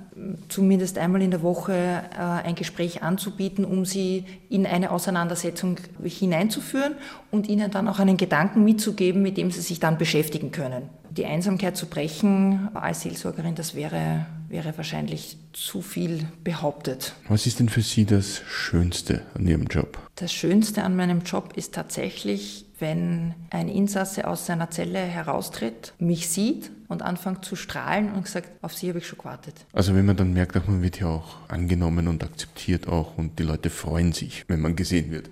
zumindest 0.49 0.97
einmal 0.97 1.21
in 1.21 1.33
der 1.33 1.43
Woche 1.43 1.75
äh, 1.75 2.19
ein 2.19 2.55
Gespräch 2.55 3.03
anzubieten, 3.03 3.67
um 3.67 3.85
sie 3.85 4.25
in 4.49 4.65
eine 4.65 4.91
Auseinandersetzung 4.91 5.77
hineinzuführen 6.03 6.95
und 7.31 7.47
ihnen 7.47 7.71
dann 7.71 7.89
auch 7.89 7.99
einen 7.99 8.17
Gedanken 8.17 8.65
mitzugeben, 8.65 9.21
mit 9.21 9.37
dem 9.37 9.51
sie 9.51 9.61
sich 9.61 9.81
dann 9.81 9.99
beschäftigen 9.99 10.51
können. 10.51 10.89
Die 11.11 11.27
Einsamkeit 11.27 11.77
zu 11.77 11.87
brechen 11.87 12.71
als 12.73 13.03
Seelsorgerin, 13.03 13.55
das 13.55 13.75
wäre, 13.75 14.25
wäre 14.55 14.77
wahrscheinlich 14.77 15.37
zu 15.53 15.83
viel 15.83 16.29
behauptet. 16.45 17.15
Was 17.29 17.45
ist 17.45 17.59
denn 17.59 17.69
für 17.69 17.83
Sie 17.83 18.07
das 18.07 18.41
Schönste 18.49 19.23
an 19.35 19.49
Ihrem 19.49 19.65
Job? 19.65 19.99
Das 20.15 20.33
Schönste 20.33 20.85
an 20.85 20.95
meinem 20.95 21.23
Job 21.23 21.55
ist 21.57 21.75
tatsächlich, 21.75 22.65
wenn 22.79 23.35
ein 23.51 23.69
Insasse 23.69 24.29
aus 24.29 24.47
seiner 24.47 24.71
Zelle 24.71 25.01
heraustritt, 25.01 25.93
mich 25.99 26.29
sieht 26.29 26.71
und 26.87 27.03
anfängt 27.03 27.45
zu 27.45 27.57
strahlen 27.57 28.13
und 28.13 28.29
sagt, 28.29 28.49
auf 28.63 28.75
Sie 28.75 28.89
habe 28.89 29.01
ich 29.01 29.09
schon 29.09 29.19
gewartet. 29.19 29.67
Also 29.73 29.97
wenn 29.97 30.07
man 30.07 30.17
dann 30.17 30.33
merkt, 30.33 30.57
auch 30.57 30.69
man 30.69 30.83
wird 30.83 31.01
ja 31.01 31.09
auch 31.09 31.49
angenommen 31.49 32.07
und 32.07 32.23
akzeptiert 32.23 32.87
auch 32.87 33.19
und 33.19 33.41
die 33.41 33.43
Leute 33.43 33.71
freuen 33.71 34.13
sich, 34.13 34.45
wenn 34.47 34.61
man 34.61 34.77
gesehen 34.77 35.11
wird. 35.11 35.31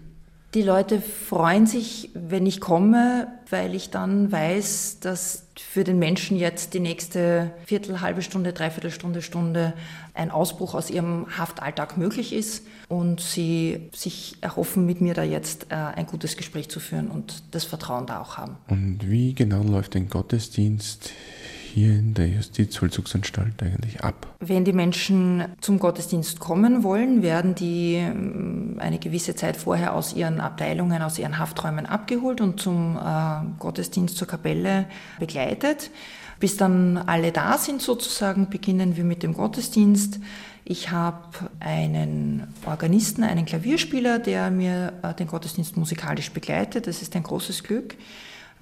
Die 0.54 0.62
Leute 0.62 1.00
freuen 1.00 1.66
sich, 1.66 2.10
wenn 2.12 2.44
ich 2.44 2.60
komme, 2.60 3.28
weil 3.48 3.74
ich 3.74 3.88
dann 3.88 4.30
weiß, 4.30 4.98
dass 5.00 5.46
für 5.56 5.82
den 5.82 5.98
Menschen 5.98 6.36
jetzt 6.36 6.74
die 6.74 6.80
nächste 6.80 7.52
Viertel, 7.64 8.02
halbe 8.02 8.20
Stunde, 8.20 8.52
Dreiviertelstunde, 8.52 9.22
Stunde 9.22 9.72
ein 10.12 10.30
Ausbruch 10.30 10.74
aus 10.74 10.90
ihrem 10.90 11.26
Haftalltag 11.38 11.96
möglich 11.96 12.34
ist 12.34 12.66
und 12.88 13.22
sie 13.22 13.88
sich 13.94 14.36
erhoffen, 14.42 14.84
mit 14.84 15.00
mir 15.00 15.14
da 15.14 15.22
jetzt 15.22 15.68
äh, 15.70 15.74
ein 15.74 16.06
gutes 16.06 16.36
Gespräch 16.36 16.68
zu 16.68 16.80
führen 16.80 17.08
und 17.08 17.44
das 17.52 17.64
Vertrauen 17.64 18.04
da 18.04 18.20
auch 18.20 18.36
haben. 18.36 18.56
Und 18.68 19.10
wie 19.10 19.32
genau 19.32 19.62
läuft 19.62 19.96
ein 19.96 20.10
Gottesdienst 20.10 21.12
hier 21.72 21.92
in 21.92 22.14
der 22.14 22.28
Justizvollzugsanstalt 22.28 23.62
eigentlich 23.62 24.04
ab? 24.04 24.26
Wenn 24.40 24.64
die 24.64 24.72
Menschen 24.72 25.44
zum 25.60 25.78
Gottesdienst 25.78 26.38
kommen 26.38 26.82
wollen, 26.82 27.22
werden 27.22 27.54
die 27.54 27.94
ähm, 27.94 28.76
eine 28.78 28.98
gewisse 28.98 29.34
Zeit 29.34 29.56
vorher 29.56 29.94
aus 29.94 30.14
ihren 30.14 30.40
Abteilungen, 30.40 31.02
aus 31.02 31.18
ihren 31.18 31.38
Hafträumen 31.38 31.86
abgeholt 31.86 32.40
und 32.40 32.60
zum 32.60 32.96
äh, 32.96 33.00
Gottesdienst 33.58 34.16
zur 34.16 34.28
Kapelle 34.28 34.86
begleitet. 35.18 35.90
Bis 36.38 36.56
dann 36.56 36.98
alle 36.98 37.32
da 37.32 37.56
sind 37.56 37.80
sozusagen, 37.80 38.50
beginnen 38.50 38.96
wir 38.96 39.04
mit 39.04 39.22
dem 39.22 39.32
Gottesdienst. 39.32 40.18
Ich 40.64 40.90
habe 40.90 41.50
einen 41.60 42.52
Organisten, 42.66 43.24
einen 43.24 43.46
Klavierspieler, 43.46 44.18
der 44.18 44.50
mir 44.50 44.92
äh, 45.02 45.14
den 45.14 45.26
Gottesdienst 45.26 45.76
musikalisch 45.76 46.32
begleitet. 46.32 46.86
Das 46.86 47.00
ist 47.00 47.16
ein 47.16 47.22
großes 47.22 47.62
Glück. 47.62 47.96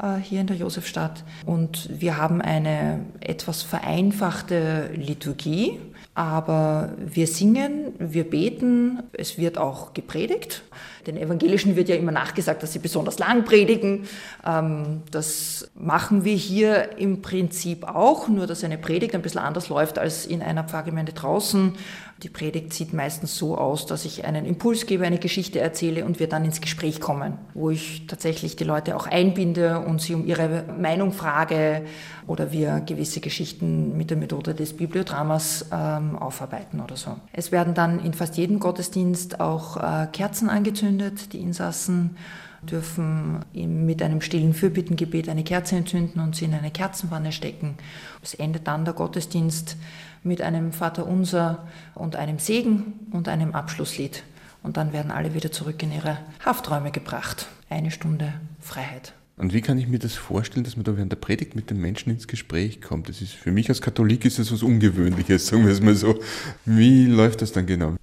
Äh, 0.03 0.17
hier 0.23 0.41
in 0.41 0.47
der 0.47 0.57
Josefstadt. 0.57 1.25
Und 1.45 1.89
wir 2.01 2.17
haben 2.17 2.41
eine 2.41 3.05
etwas 3.21 3.63
vereinfachte 3.63 4.91
Liturgie, 4.95 5.79
aber 6.15 6.93
wir 6.99 7.27
singen, 7.27 7.93
wir 7.99 8.29
beten, 8.29 9.03
es 9.13 9.37
wird 9.37 9.59
auch 9.59 9.93
gepredigt. 9.93 10.63
Den 11.07 11.17
Evangelischen 11.17 11.77
wird 11.77 11.89
ja 11.89 11.97
immer 11.97 12.13
nachgesagt, 12.13 12.63
dass 12.63 12.73
sie 12.73 12.79
besonders 12.79 13.19
lang 13.19 13.45
predigen. 13.45 14.07
Ähm, 14.47 15.03
das 15.11 15.71
machen 15.75 16.25
wir 16.25 16.35
hier 16.35 16.99
im 16.99 17.23
Prinzip 17.23 17.85
auch, 17.85 18.29
nur 18.29 18.47
dass 18.47 18.65
eine 18.65 18.79
Predigt 18.79 19.15
ein 19.15 19.23
bisschen 19.23 19.41
anders 19.41 19.69
läuft 19.69 19.99
als 19.99 20.27
in 20.27 20.43
einer 20.43 20.65
Pfarrgemeinde 20.65 21.13
draußen. 21.13 21.75
Die 22.23 22.29
Predigt 22.29 22.75
sieht 22.75 22.93
meistens 22.93 23.39
so 23.39 23.57
aus, 23.57 23.87
dass 23.87 24.05
ich 24.05 24.27
einen 24.27 24.45
Impuls 24.45 24.85
gebe, 24.85 25.07
eine 25.07 25.19
Geschichte 25.19 25.59
erzähle 25.59 26.05
und 26.05 26.21
wir 26.21 26.29
dann 26.29 26.45
ins 26.45 26.61
Gespräch 26.61 27.01
kommen, 27.01 27.39
wo 27.55 27.71
ich 27.71 28.07
tatsächlich 28.09 28.57
die 28.57 28.65
Leute 28.65 28.95
auch 28.95 29.07
einbinde 29.07 29.79
und 29.81 30.03
sie 30.03 30.15
um 30.15 30.27
ihre 30.27 30.65
Meinung 30.79 31.13
frage 31.13 31.83
oder 32.27 32.53
wir 32.53 32.81
gewisse 32.81 33.21
Geschichten 33.21 33.97
mit 33.97 34.11
der 34.11 34.19
Methode 34.19 34.55
des 34.55 34.77
Bibliodramas 34.77 35.67
ähm, 35.73 36.17
aufarbeiten 36.17 36.81
oder 36.81 36.97
so. 36.97 37.17
Es 37.33 37.53
werden 37.53 37.73
dann 37.73 38.05
in 38.05 38.13
fast 38.13 38.37
jedem 38.37 38.61
Gottesdienst 38.61 39.41
auch 39.41 39.79
äh, 39.79 40.07
Kerzen 40.13 40.51
angezündet. 40.51 40.90
Die 40.99 41.41
Insassen 41.41 42.17
dürfen 42.63 43.41
mit 43.55 44.03
einem 44.03 44.21
stillen 44.21 44.55
Fürbittengebet 44.55 45.29
eine 45.29 45.45
Kerze 45.45 45.77
entzünden 45.77 46.21
und 46.21 46.37
sie 46.37 46.45
in 46.45 46.55
eine 46.55 46.71
Kerzenwanne 46.71 47.33
stecken. 47.33 47.77
Es 48.23 48.35
endet 48.35 48.67
dann 48.67 48.85
der 48.85 48.95
Gottesdienst 48.95 49.77
mit 50.23 50.43
einem 50.43 50.73
Vaterunser 50.73 51.67
und 51.95 52.17
einem 52.17 52.39
Segen 52.39 52.95
und 53.13 53.29
einem 53.29 53.53
Abschlusslied. 53.53 54.23
Und 54.63 54.77
dann 54.77 54.93
werden 54.93 55.11
alle 55.11 55.35
wieder 55.35 55.51
zurück 55.51 55.83
in 55.83 55.93
ihre 55.93 56.19
Hafträume 56.45 56.91
gebracht. 56.91 57.49
Eine 57.71 57.91
Stunde 57.91 58.35
Freiheit. 58.61 59.15
Und 59.41 59.55
wie 59.55 59.63
kann 59.63 59.79
ich 59.79 59.89
mir 59.89 59.99
das 59.99 60.15
vorstellen, 60.17 60.65
dass 60.65 60.77
man 60.77 60.85
da 60.85 60.97
während 60.97 61.13
der 61.13 61.17
Predigt 61.17 61.57
mit 61.57 61.71
den 61.71 61.81
Menschen 61.81 62.11
ins 62.11 62.29
Gespräch 62.29 62.83
kommt? 62.83 63.09
Das 63.09 63.23
ist 63.23 63.33
für 63.33 63.53
mich 63.53 63.71
als 63.71 63.81
Katholik 63.81 64.27
ist 64.27 64.39
das 64.39 64.53
was 64.53 64.63
Ungewöhnliches, 64.63 65.47
sagen 65.47 65.65
wir 65.65 65.73
es 65.73 65.81
mal 65.81 65.95
so. 65.95 66.21
Wie 66.67 67.07
läuft 67.07 67.41
das 67.41 67.53
dann 67.53 67.65
genau? 67.65 67.97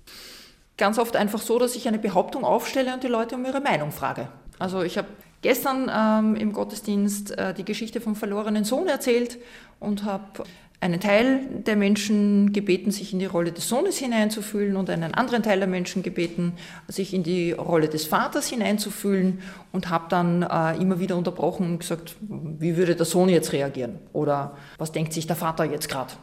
Ganz 0.77 0.99
oft 0.99 1.15
einfach 1.15 1.41
so, 1.41 1.57
dass 1.57 1.75
ich 1.75 1.87
eine 1.87 1.99
Behauptung 1.99 2.43
aufstelle 2.43 2.93
und 2.93 3.03
die 3.03 3.07
Leute 3.07 3.35
um 3.35 3.45
ihre 3.45 3.61
Meinung 3.61 3.91
frage. 3.91 4.29
Also 4.59 4.83
ich 4.83 4.97
habe 4.97 5.07
gestern 5.41 5.91
ähm, 5.93 6.35
im 6.35 6.53
Gottesdienst 6.53 7.37
äh, 7.37 7.53
die 7.53 7.65
Geschichte 7.65 7.99
vom 7.99 8.15
verlorenen 8.15 8.63
Sohn 8.63 8.87
erzählt 8.87 9.37
und 9.79 10.03
habe 10.03 10.43
einen 10.79 10.99
Teil 10.99 11.47
der 11.65 11.75
Menschen 11.75 12.53
gebeten, 12.53 12.91
sich 12.91 13.11
in 13.11 13.17
die 13.17 13.25
Rolle 13.25 13.51
des 13.51 13.67
Sohnes 13.67 13.97
hineinzufühlen 13.97 14.75
und 14.75 14.91
einen 14.91 15.15
anderen 15.15 15.41
Teil 15.41 15.57
der 15.57 15.67
Menschen 15.67 16.03
gebeten, 16.03 16.53
sich 16.87 17.15
in 17.15 17.23
die 17.23 17.51
Rolle 17.51 17.89
des 17.89 18.05
Vaters 18.05 18.47
hineinzufühlen 18.47 19.39
und 19.71 19.89
habe 19.89 20.05
dann 20.09 20.43
äh, 20.43 20.79
immer 20.79 20.99
wieder 20.99 21.17
unterbrochen 21.17 21.71
und 21.71 21.79
gesagt, 21.79 22.15
wie 22.21 22.77
würde 22.77 22.95
der 22.95 23.07
Sohn 23.07 23.29
jetzt 23.29 23.53
reagieren 23.53 23.97
oder 24.13 24.55
was 24.77 24.91
denkt 24.91 25.13
sich 25.13 25.25
der 25.25 25.35
Vater 25.35 25.65
jetzt 25.65 25.89
gerade. 25.89 26.13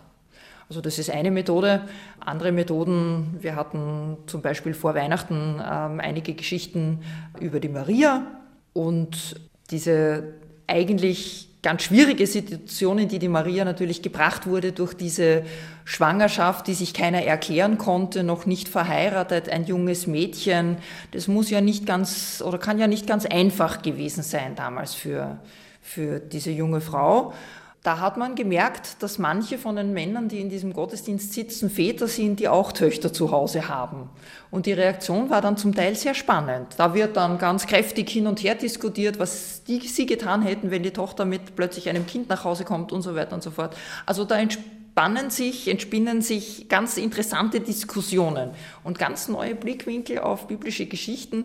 Also 0.75 0.83
das 0.83 0.99
ist 0.99 1.09
eine 1.09 1.31
Methode. 1.31 1.83
Andere 2.19 2.51
Methoden, 2.51 3.37
wir 3.41 3.55
hatten 3.55 4.17
zum 4.27 4.43
Beispiel 4.43 4.75
vor 4.75 4.97
Weihnachten 4.97 5.63
ähm, 5.65 6.01
einige 6.01 6.35
Geschichten 6.35 6.99
über 7.39 7.61
die 7.61 7.69
Maria 7.69 8.27
und 8.73 9.41
diese 9.71 10.35
eigentlich 10.67 11.49
ganz 11.63 11.85
schwierige 11.85 12.27
Situation, 12.27 12.99
in 12.99 13.09
die 13.09 13.21
die 13.21 13.29
Maria 13.29 13.65
natürlich 13.65 14.03
gebracht 14.03 14.49
wurde 14.49 14.73
durch 14.73 14.95
diese 14.95 15.45
Schwangerschaft, 15.85 16.67
die 16.67 16.75
sich 16.75 16.93
keiner 16.93 17.23
erklären 17.23 17.79
konnte, 17.79 18.25
noch 18.25 18.45
nicht 18.45 18.67
verheiratet, 18.67 19.49
ein 19.49 19.67
junges 19.67 20.09
Mädchen. 20.09 20.79
Das 21.13 21.29
muss 21.29 21.51
ja 21.51 21.61
nicht 21.61 21.87
ganz 21.87 22.43
oder 22.45 22.59
kann 22.59 22.81
ja 22.81 22.89
nicht 22.89 23.07
ganz 23.07 23.27
einfach 23.27 23.81
gewesen 23.81 24.25
sein 24.25 24.57
damals 24.57 24.93
für, 24.93 25.39
für 25.81 26.19
diese 26.19 26.51
junge 26.51 26.81
Frau. 26.81 27.33
Da 27.85 28.01
hat 28.01 28.17
man 28.17 28.35
gemerkt, 28.35 29.03
dass 29.03 29.19
manche 29.19 29.59
von 29.59 29.77
den 29.77 29.93
Männern, 29.93 30.29
die 30.29 30.41
in 30.41 30.49
diesem 30.49 30.73
Gottesdienst 30.73 31.35
sitzen, 31.35 31.69
Väter 31.69 32.09
sind, 32.09 32.41
die 32.41 32.49
auch 32.49 32.73
Töchter 32.73 33.13
zu 33.13 33.31
Hause 33.31 33.69
haben. 33.69 34.09
Und 34.51 34.65
die 34.65 34.73
Reaktion 34.73 35.29
war 35.29 35.43
dann 35.43 35.59
zum 35.59 35.75
Teil 35.75 35.95
sehr 35.95 36.15
spannend. 36.15 36.69
Da 36.79 36.95
wird 36.95 37.15
dann 37.19 37.37
ganz 37.37 37.67
kräftig 37.67 38.09
hin 38.09 38.27
und 38.27 38.43
her 38.43 38.55
diskutiert, 38.55 39.19
was 39.19 39.65
die, 39.65 39.81
sie 39.81 40.07
getan 40.07 40.41
hätten, 40.41 40.71
wenn 40.71 40.83
die 40.83 40.93
Tochter 40.93 41.27
mit 41.27 41.57
plötzlich 41.57 41.91
einem 41.91 42.07
Kind 42.07 42.31
nach 42.31 42.45
Hause 42.45 42.65
kommt 42.65 42.91
und 42.91 43.03
so 43.03 43.15
weiter 43.15 43.35
und 43.35 43.43
so 43.43 43.51
fort. 43.51 43.77
Also 44.07 44.25
da 44.25 44.39
entspannen 44.39 45.29
sich, 45.29 45.69
entspinnen 45.69 46.23
sich 46.23 46.71
ganz 46.71 46.97
interessante 46.97 47.61
Diskussionen 47.61 48.53
und 48.83 48.99
ganz 48.99 49.29
neue 49.29 49.55
Blickwinkel 49.55 50.21
auf 50.21 50.47
biblische 50.47 50.87
Geschichten, 50.87 51.45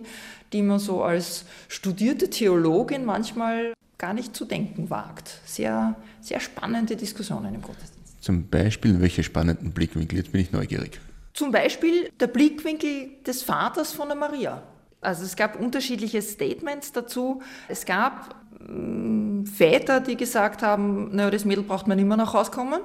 die 0.53 0.61
man 0.61 0.79
so 0.79 1.03
als 1.03 1.43
studierte 1.67 2.29
Theologin 2.29 3.03
manchmal 3.03 3.73
gar 3.99 4.13
nicht 4.13 4.35
zu 4.35 4.45
denken 4.45 4.89
wagt. 4.89 5.39
Sehr, 5.45 5.95
sehr 6.21 6.39
spannende 6.39 6.95
Diskussionen 6.95 7.53
im 7.53 7.61
Gottesdienst. 7.61 8.23
Zum 8.23 8.47
Beispiel, 8.47 8.99
welche 8.99 9.21
spannenden 9.21 9.71
Blickwinkel? 9.71 10.17
Jetzt 10.17 10.31
bin 10.31 10.41
ich 10.41 10.51
neugierig. 10.51 10.99
Zum 11.33 11.51
Beispiel 11.51 12.09
der 12.19 12.27
Blickwinkel 12.27 13.11
des 13.25 13.43
Vaters 13.43 13.93
von 13.93 14.07
der 14.07 14.17
Maria. 14.17 14.63
Also 15.01 15.23
es 15.23 15.35
gab 15.35 15.59
unterschiedliche 15.59 16.21
Statements 16.21 16.91
dazu. 16.91 17.41
Es 17.67 17.85
gab 17.85 18.35
äh, 18.59 19.45
Väter, 19.45 20.01
die 20.01 20.17
gesagt 20.17 20.63
haben, 20.63 21.15
naja, 21.15 21.29
das 21.29 21.45
Mädel 21.45 21.63
braucht 21.63 21.87
man 21.87 21.99
immer 21.99 22.17
nach 22.17 22.33
Hause 22.33 22.51
kommen. 22.51 22.81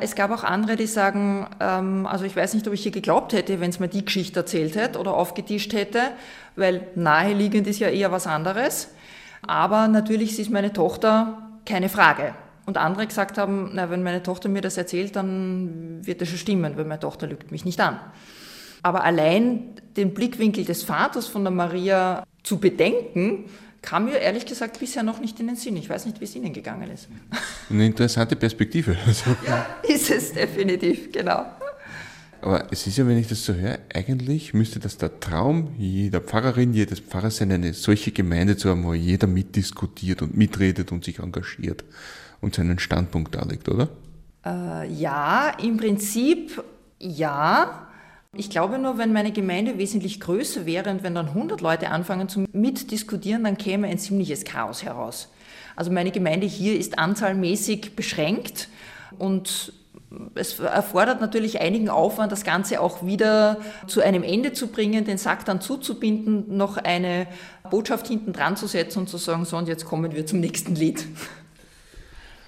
Es 0.00 0.14
gab 0.14 0.30
auch 0.30 0.44
andere, 0.44 0.76
die 0.76 0.86
sagen, 0.86 1.46
ähm, 1.60 2.06
also 2.06 2.24
ich 2.24 2.36
weiß 2.36 2.54
nicht, 2.54 2.66
ob 2.66 2.74
ich 2.74 2.82
hier 2.82 2.92
geglaubt 2.92 3.32
hätte, 3.32 3.60
wenn 3.60 3.70
es 3.70 3.80
mir 3.80 3.88
die 3.88 4.04
Geschichte 4.04 4.40
erzählt 4.40 4.76
hätte 4.76 4.98
oder 4.98 5.14
aufgetischt 5.14 5.72
hätte, 5.72 6.00
weil 6.54 6.86
naheliegend 6.94 7.66
ist 7.66 7.78
ja 7.78 7.88
eher 7.88 8.12
was 8.12 8.26
anderes. 8.26 8.88
Aber 9.42 9.88
natürlich 9.88 10.38
ist 10.38 10.50
meine 10.50 10.72
Tochter 10.72 11.58
keine 11.64 11.88
Frage. 11.88 12.34
Und 12.66 12.78
andere 12.78 13.06
gesagt 13.06 13.38
haben, 13.38 13.70
na, 13.74 13.90
wenn 13.90 14.02
meine 14.02 14.22
Tochter 14.22 14.48
mir 14.48 14.60
das 14.60 14.76
erzählt, 14.76 15.14
dann 15.14 16.00
wird 16.04 16.20
das 16.20 16.28
schon 16.28 16.38
stimmen, 16.38 16.76
weil 16.76 16.84
meine 16.84 17.00
Tochter 17.00 17.26
lügt 17.26 17.52
mich 17.52 17.64
nicht 17.64 17.80
an. 17.80 18.00
Aber 18.82 19.04
allein 19.04 19.74
den 19.96 20.14
Blickwinkel 20.14 20.64
des 20.64 20.82
Vaters 20.82 21.26
von 21.26 21.44
der 21.44 21.52
Maria 21.52 22.24
zu 22.42 22.58
bedenken, 22.58 23.44
kam 23.82 24.06
mir 24.06 24.18
ehrlich 24.18 24.46
gesagt 24.46 24.80
bisher 24.80 25.04
noch 25.04 25.20
nicht 25.20 25.38
in 25.38 25.46
den 25.46 25.56
Sinn. 25.56 25.76
Ich 25.76 25.88
weiß 25.88 26.06
nicht, 26.06 26.20
wie 26.20 26.24
es 26.24 26.34
Ihnen 26.34 26.52
gegangen 26.52 26.90
ist. 26.90 27.08
Eine 27.70 27.86
interessante 27.86 28.36
Perspektive. 28.36 28.96
Ja, 29.46 29.66
ist 29.82 30.10
es 30.10 30.32
definitiv, 30.32 31.12
genau. 31.12 31.46
Aber 32.46 32.68
es 32.70 32.86
ist 32.86 32.96
ja, 32.96 33.08
wenn 33.08 33.18
ich 33.18 33.26
das 33.26 33.44
so 33.44 33.54
höre, 33.54 33.80
eigentlich 33.92 34.54
müsste 34.54 34.78
das 34.78 34.98
der 34.98 35.18
Traum 35.18 35.74
jeder 35.78 36.20
Pfarrerin, 36.20 36.74
jedes 36.74 37.00
Pfarrers 37.00 37.38
sein, 37.38 37.50
eine 37.50 37.74
solche 37.74 38.12
Gemeinde 38.12 38.56
zu 38.56 38.70
haben, 38.70 38.84
wo 38.84 38.94
jeder 38.94 39.26
mitdiskutiert 39.26 40.22
und 40.22 40.36
mitredet 40.36 40.92
und 40.92 41.04
sich 41.04 41.18
engagiert 41.18 41.82
und 42.40 42.54
seinen 42.54 42.78
Standpunkt 42.78 43.34
darlegt, 43.34 43.68
oder? 43.68 43.88
Äh, 44.44 44.88
ja, 44.92 45.56
im 45.60 45.76
Prinzip 45.76 46.62
ja. 47.00 47.88
Ich 48.32 48.48
glaube 48.48 48.78
nur, 48.78 48.96
wenn 48.96 49.12
meine 49.12 49.32
Gemeinde 49.32 49.76
wesentlich 49.76 50.20
größer 50.20 50.66
wäre 50.66 50.88
und 50.90 51.02
wenn 51.02 51.16
dann 51.16 51.26
100 51.26 51.60
Leute 51.60 51.90
anfangen 51.90 52.28
zu 52.28 52.44
mitdiskutieren, 52.52 53.42
dann 53.42 53.58
käme 53.58 53.88
ein 53.88 53.98
ziemliches 53.98 54.44
Chaos 54.44 54.84
heraus. 54.84 55.32
Also 55.74 55.90
meine 55.90 56.12
Gemeinde 56.12 56.46
hier 56.46 56.78
ist 56.78 56.96
anzahlmäßig 56.96 57.96
beschränkt 57.96 58.68
und 59.18 59.72
es 60.34 60.58
erfordert 60.58 61.20
natürlich 61.20 61.60
einigen 61.60 61.88
Aufwand, 61.88 62.32
das 62.32 62.44
Ganze 62.44 62.80
auch 62.80 63.04
wieder 63.04 63.58
zu 63.86 64.00
einem 64.00 64.22
Ende 64.22 64.52
zu 64.52 64.68
bringen, 64.68 65.04
den 65.04 65.18
Sack 65.18 65.44
dann 65.44 65.60
zuzubinden, 65.60 66.56
noch 66.56 66.76
eine 66.76 67.26
Botschaft 67.70 68.08
hinten 68.08 68.32
dran 68.32 68.56
zu 68.56 68.66
setzen 68.66 69.00
und 69.00 69.08
zu 69.08 69.18
sagen, 69.18 69.44
so 69.44 69.56
und 69.56 69.68
jetzt 69.68 69.84
kommen 69.84 70.14
wir 70.14 70.26
zum 70.26 70.40
nächsten 70.40 70.74
Lied. 70.74 71.06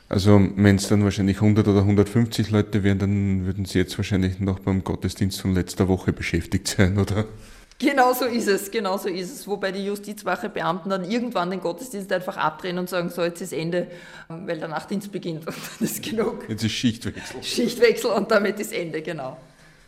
Also 0.09 0.41
wenn 0.57 0.77
es 0.77 0.89
dann 0.89 1.05
wahrscheinlich 1.05 1.37
100 1.37 1.69
oder 1.69 1.81
150 1.81 2.51
Leute 2.51 2.83
wären, 2.83 2.99
dann 2.99 3.45
würden 3.45 3.67
Sie 3.67 3.79
jetzt 3.79 3.99
wahrscheinlich 3.99 4.41
noch 4.41 4.59
beim 4.59 4.83
Gottesdienst 4.83 5.41
von 5.41 5.55
letzter 5.55 5.89
Woche 5.89 6.13
beschäftigt 6.13 6.69
sein, 6.69 6.99
oder? 6.99 7.27
Genau 7.81 8.13
so 8.13 8.25
ist 8.25 8.49
es, 8.49 8.73
genau 8.73 8.99
so 8.99 9.09
ist 9.09 9.33
es. 9.33 9.47
Wobei 9.47 9.71
die 9.71 9.85
Justizwache-Beamten 9.85 10.91
dann 10.91 11.09
irgendwann 11.09 11.51
den 11.51 11.61
Gottesdienst 11.61 12.13
einfach 12.13 12.37
abdrehen 12.37 12.77
und 12.79 12.89
sagen, 12.89 13.09
so 13.09 13.23
jetzt 13.23 13.41
ist 13.41 13.53
Ende, 13.53 13.87
weil 14.29 14.59
der 14.59 14.67
Nachtdienst 14.67 15.13
beginnt 15.13 15.47
und 15.47 15.57
dann 15.57 15.87
ist 15.87 16.03
genug. 16.03 16.49
Jetzt 16.49 16.65
ist 16.65 16.73
Schichtwechsel. 16.73 17.43
Schichtwechsel 17.43 18.11
und 18.11 18.31
damit 18.33 18.59
ist 18.59 18.73
Ende, 18.73 19.01
genau. 19.01 19.37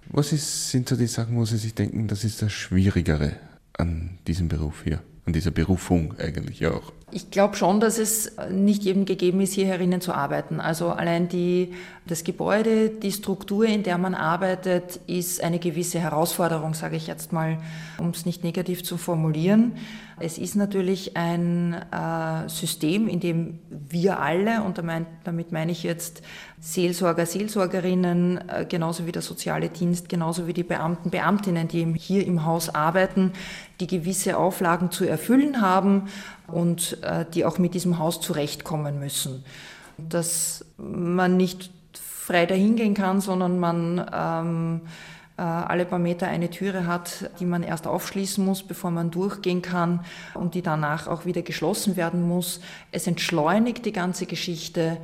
Was 0.07 0.33
ist, 0.33 0.71
sind 0.71 0.89
so 0.89 0.95
die 0.95 1.09
Sachen, 1.09 1.37
wo 1.37 1.45
Sie 1.45 1.57
sich 1.57 1.75
denken, 1.75 2.07
das 2.07 2.23
ist 2.23 2.41
das 2.43 2.53
Schwierigere 2.53 3.33
an 3.77 4.19
diesem 4.27 4.49
Beruf 4.49 4.83
hier, 4.85 5.03
an 5.27 5.33
dieser 5.33 5.51
Berufung 5.51 6.15
eigentlich 6.19 6.67
auch? 6.67 6.93
Ich 7.13 7.31
glaube 7.31 7.57
schon, 7.57 7.81
dass 7.81 7.99
es 7.99 8.37
nicht 8.51 8.85
jedem 8.85 9.05
gegeben 9.05 9.41
ist, 9.41 9.53
hier 9.53 9.67
herinnen 9.67 10.01
zu 10.01 10.13
arbeiten. 10.13 10.61
Also 10.61 10.91
allein 10.91 11.29
die, 11.29 11.75
das 12.07 12.23
Gebäude, 12.23 12.89
die 12.89 13.11
Struktur, 13.11 13.65
in 13.65 13.83
der 13.83 13.99
man 13.99 14.15
arbeitet, 14.15 15.01
ist 15.07 15.43
eine 15.43 15.59
gewisse 15.59 15.99
Herausforderung, 15.99 16.75
sage 16.75 16.97
ich 16.97 17.09
jetzt 17.09 17.33
mal, 17.33 17.59
um 17.99 18.11
es 18.11 18.27
nicht 18.27 18.45
negativ 18.45 18.85
zu 18.85 18.97
formulieren. 18.97 19.73
Es 20.21 20.37
ist 20.37 20.55
natürlich 20.55 21.17
ein 21.17 21.73
äh, 21.73 22.49
System, 22.49 23.09
in 23.09 23.21
dem 23.21 23.59
wir 23.71 24.21
alle, 24.21 24.63
und 24.63 24.79
damit 25.25 25.51
meine 25.51 25.73
ich 25.73 25.83
jetzt 25.83 26.23
Seelsorger, 26.61 27.25
Seelsorgerinnen, 27.25 28.49
äh, 28.49 28.67
genauso 28.69 29.07
wie 29.07 29.13
der 29.13 29.23
soziale 29.23 29.71
Dienst, 29.71 30.11
genauso 30.11 30.47
wie 30.47 30.53
die 30.53 30.63
Beamten, 30.63 31.11
Beamtinnen, 31.11 31.69
die 31.69 31.95
hier 31.97 32.27
im 32.27 32.45
Haus 32.45 32.69
arbeiten, 32.69 33.33
die 33.81 33.87
gewisse 33.87 34.37
Auflagen 34.37 34.91
zu 34.91 35.07
erfüllen 35.07 35.63
haben 35.63 36.09
und 36.47 37.03
äh, 37.03 37.25
die 37.33 37.47
auch 37.47 37.59
mit 37.59 37.73
diesem 37.73 37.99
Haus 37.99 38.21
zurechtkommen 38.21 38.99
müssen. 38.99 39.43
Dass 39.97 40.67
man 40.77 41.39
nicht 41.39 41.71
frei 41.95 42.45
dahingehen 42.45 42.95
kann, 42.95 43.23
sondern 43.23 43.59
man 43.59 44.07
ähm, 44.13 44.81
äh, 44.85 44.89
alle 45.41 45.87
paar 45.87 45.99
Meter 45.99 46.27
eine 46.29 46.51
Türe 46.51 46.87
hat, 46.87 47.31
die 47.41 47.47
man 47.47 47.63
erst 47.63 47.87
aufschließen 47.87 48.45
muss, 48.45 48.63
bevor 48.63 48.91
man 48.91 49.11
durchgehen 49.11 49.63
kann 49.63 50.05
und 50.35 50.55
die 50.55 50.63
danach 50.63 51.07
auch 51.07 51.25
wieder 51.25 51.43
geschlossen 51.43 51.97
werden 51.97 52.23
muss. 52.27 52.61
Es 52.93 53.07
entschleunigt 53.07 53.87
die 53.87 53.93
ganze 53.93 54.27
Geschichte. 54.27 54.99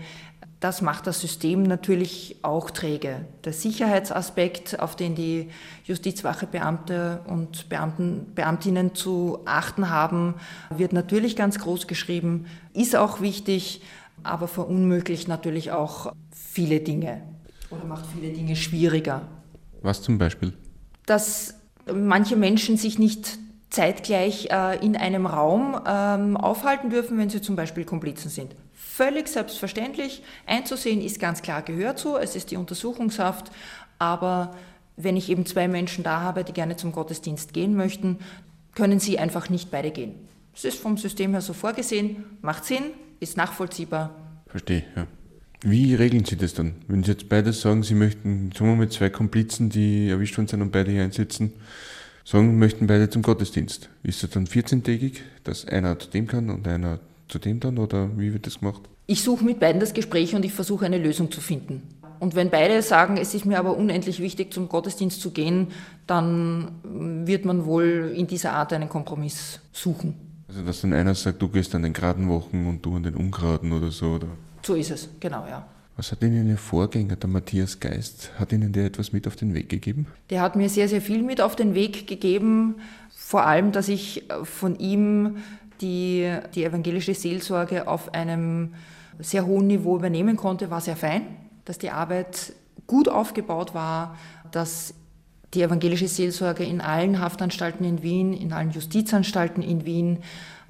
Das 0.61 0.83
macht 0.83 1.07
das 1.07 1.21
System 1.21 1.63
natürlich 1.63 2.37
auch 2.43 2.71
träge. 2.71 3.25
Der 3.45 3.53
Sicherheitsaspekt, 3.53 4.81
auf 4.81 4.97
den 4.97 5.15
die 5.15 5.49
Justizwachebeamte 5.85 7.21
und 7.27 7.69
Beamten, 7.69 8.33
Beamtinnen 8.35 8.95
zu 8.95 9.41
achten 9.45 9.91
haben, 9.91 10.35
wird 10.71 10.93
natürlich 10.93 11.37
ganz 11.37 11.59
groß 11.59 11.87
geschrieben, 11.87 12.47
ist 12.75 12.97
auch 12.97 13.21
wichtig, 13.21 13.83
aber 14.23 14.49
verunmöglicht 14.49 15.29
natürlich 15.29 15.73
auch 15.73 16.13
viele 16.31 16.81
Dinge 16.81 17.23
oder 17.71 17.85
macht 17.85 18.05
viele 18.15 18.33
Dinge 18.33 18.57
schwieriger. 18.57 19.23
Was 19.83 20.03
zum 20.03 20.19
Beispiel? 20.19 20.53
Dass 21.07 21.55
manche 21.93 22.37
Menschen 22.37 22.77
sich 22.77 22.99
nicht 22.99 23.39
zeitgleich 23.71 24.49
äh, 24.51 24.85
in 24.85 24.97
einem 24.97 25.27
Raum 25.27 25.81
ähm, 25.87 26.37
aufhalten 26.37 26.91
dürfen, 26.91 27.19
wenn 27.19 27.31
sie 27.31 27.43
zum 27.43 27.57
Beispiel 27.57 27.85
Komplizen 27.85 28.31
sind. 28.31 28.55
Völlig 28.73 29.29
selbstverständlich. 29.29 30.23
Einzusehen 30.47 31.03
ist 31.03 31.21
ganz 31.21 31.43
klar 31.43 31.63
gehört 31.63 31.99
so, 31.99 32.17
es 32.17 32.37
ist 32.37 32.51
die 32.51 32.57
Untersuchungshaft, 32.57 33.51
aber 33.99 34.55
wenn 34.97 35.17
ich 35.17 35.29
eben 35.29 35.45
zwei 35.45 35.69
Menschen 35.69 36.05
da 36.05 36.21
habe, 36.21 36.45
die 36.45 36.53
gerne 36.53 36.77
zum 36.77 36.93
Gottesdienst 36.93 37.53
gehen 37.53 37.77
möchten, 37.77 38.19
können 38.75 38.99
sie 38.99 39.19
einfach 39.19 39.51
nicht 39.51 39.71
beide 39.71 39.91
gehen. 39.91 40.15
Es 40.55 40.65
ist 40.65 40.79
vom 40.79 40.97
System 40.97 41.33
her 41.33 41.43
so 41.43 41.53
vorgesehen, 41.53 42.25
macht 42.41 42.65
Sinn, 42.65 42.85
ist 43.21 43.37
nachvollziehbar. 43.37 44.15
Verstehe, 44.47 44.85
ja. 44.97 45.07
Wie 45.63 45.95
regeln 45.95 46.25
Sie 46.25 46.37
das 46.37 46.55
dann? 46.55 46.75
Wenn 46.87 47.03
Sie 47.03 47.11
jetzt 47.11 47.29
beide 47.29 47.53
sagen, 47.53 47.83
Sie 47.83 47.95
möchten, 47.95 48.53
sagen 48.53 48.71
wir 48.71 48.77
mal, 48.77 48.89
zwei 48.89 49.11
Komplizen, 49.11 49.71
die 49.71 50.09
erwischt 50.09 50.37
worden 50.37 50.49
sind 50.49 50.63
und 50.63 50.73
beide 50.73 50.91
hier 50.91 51.03
einsitzen, 51.03 51.53
sagen, 52.25 52.59
möchten 52.59 52.87
beide 52.87 53.09
zum 53.09 53.23
Gottesdienst. 53.23 53.89
Ist 54.03 54.23
das 54.23 54.31
dann 54.31 54.47
14-tägig, 54.47 55.21
dass 55.45 55.67
einer 55.67 55.99
zu 55.99 56.11
dem 56.11 56.27
kann 56.27 56.51
und 56.51 56.67
einer 56.69 57.01
zu 57.29 57.39
dem 57.39 57.61
dann 57.61 57.79
oder 57.79 58.11
wie 58.19 58.33
wird 58.33 58.47
das 58.47 58.61
gemacht? 58.61 58.83
Ich 59.07 59.23
suche 59.23 59.45
mit 59.45 59.61
beiden 59.61 59.81
das 59.81 59.95
Gespräch 59.95 60.35
und 60.35 60.45
ich 60.45 60.53
versuche 60.53 60.85
eine 60.85 60.99
Lösung 60.99 61.31
zu 61.31 61.41
finden. 61.41 61.83
Und 62.19 62.35
wenn 62.35 62.51
beide 62.51 62.83
sagen, 62.83 63.17
es 63.19 63.35
ist 63.35 63.45
mir 63.45 63.59
aber 63.59 63.77
unendlich 63.77 64.21
wichtig, 64.21 64.53
zum 64.53 64.69
Gottesdienst 64.69 65.21
zu 65.21 65.31
gehen, 65.31 65.69
dann 66.07 66.73
wird 67.25 67.45
man 67.45 67.67
wohl 67.67 68.13
in 68.17 68.27
dieser 68.27 68.53
Art 68.53 68.73
einen 68.73 68.89
Kompromiss 68.89 69.61
suchen. 69.73 70.15
Also 70.49 70.63
dass 70.63 70.81
dann 70.81 70.93
einer 70.93 71.15
sagt, 71.15 71.43
du 71.43 71.49
gehst 71.49 71.75
an 71.75 71.83
den 71.83 71.93
geraden 71.93 72.29
Wochen 72.29 72.67
und 72.67 72.85
du 72.85 72.97
an 72.97 73.03
den 73.03 73.15
ungeraden 73.15 73.73
oder 73.73 73.91
so, 73.91 74.13
oder? 74.13 74.29
So 74.67 74.75
ist 74.75 74.91
es, 74.91 75.09
genau, 75.21 75.47
ja. 75.47 75.65
Was 75.97 76.11
hat 76.11 76.23
Ihnen 76.23 76.49
Ihr 76.49 76.59
Vorgänger, 76.59 77.15
der 77.15 77.31
Matthias 77.31 77.79
Geist, 77.79 78.33
hat 78.37 78.51
Ihnen 78.51 78.73
der 78.73 78.87
etwas 78.87 79.13
mit 79.13 79.29
auf 79.29 79.37
den 79.37 79.55
Weg 79.55 79.69
gegeben? 79.69 80.09
Der 80.29 80.41
hat 80.41 80.57
mir 80.57 80.69
sehr, 80.69 80.89
sehr 80.89 81.01
viel 81.01 81.23
mit 81.23 81.41
auf 81.41 81.55
den 81.55 81.77
Weg 81.77 82.09
gegeben. 82.09 82.75
Vor 83.15 83.47
allem, 83.47 83.71
dass 83.71 83.87
ich 83.87 84.29
äh, 84.29 84.45
von 84.45 84.77
ihm 84.77 85.37
die, 85.81 86.37
die 86.57 86.65
evangelische 86.65 87.15
Seelsorge 87.15 87.87
auf 87.87 88.13
einem 88.13 88.75
sehr 89.21 89.47
hohen 89.47 89.69
Niveau 89.69 89.95
übernehmen 89.95 90.37
konnte, 90.37 90.69
war 90.69 90.81
sehr 90.81 90.97
fein. 90.97 91.23
Dass 91.65 91.79
die 91.79 91.91
Arbeit 91.91 92.53
gut 92.89 93.09
aufgebaut 93.09 93.73
war, 93.73 94.19
dass 94.51 94.95
die 95.55 95.63
evangelische 95.63 96.09
Seelsorge 96.09 96.65
in 96.65 96.81
allen 96.81 97.21
Haftanstalten 97.21 97.85
in 97.85 98.03
Wien, 98.03 98.33
in 98.33 98.53
allen 98.53 98.71
Justizanstalten 98.71 99.63
in 99.63 99.87
Wien 99.87 100.19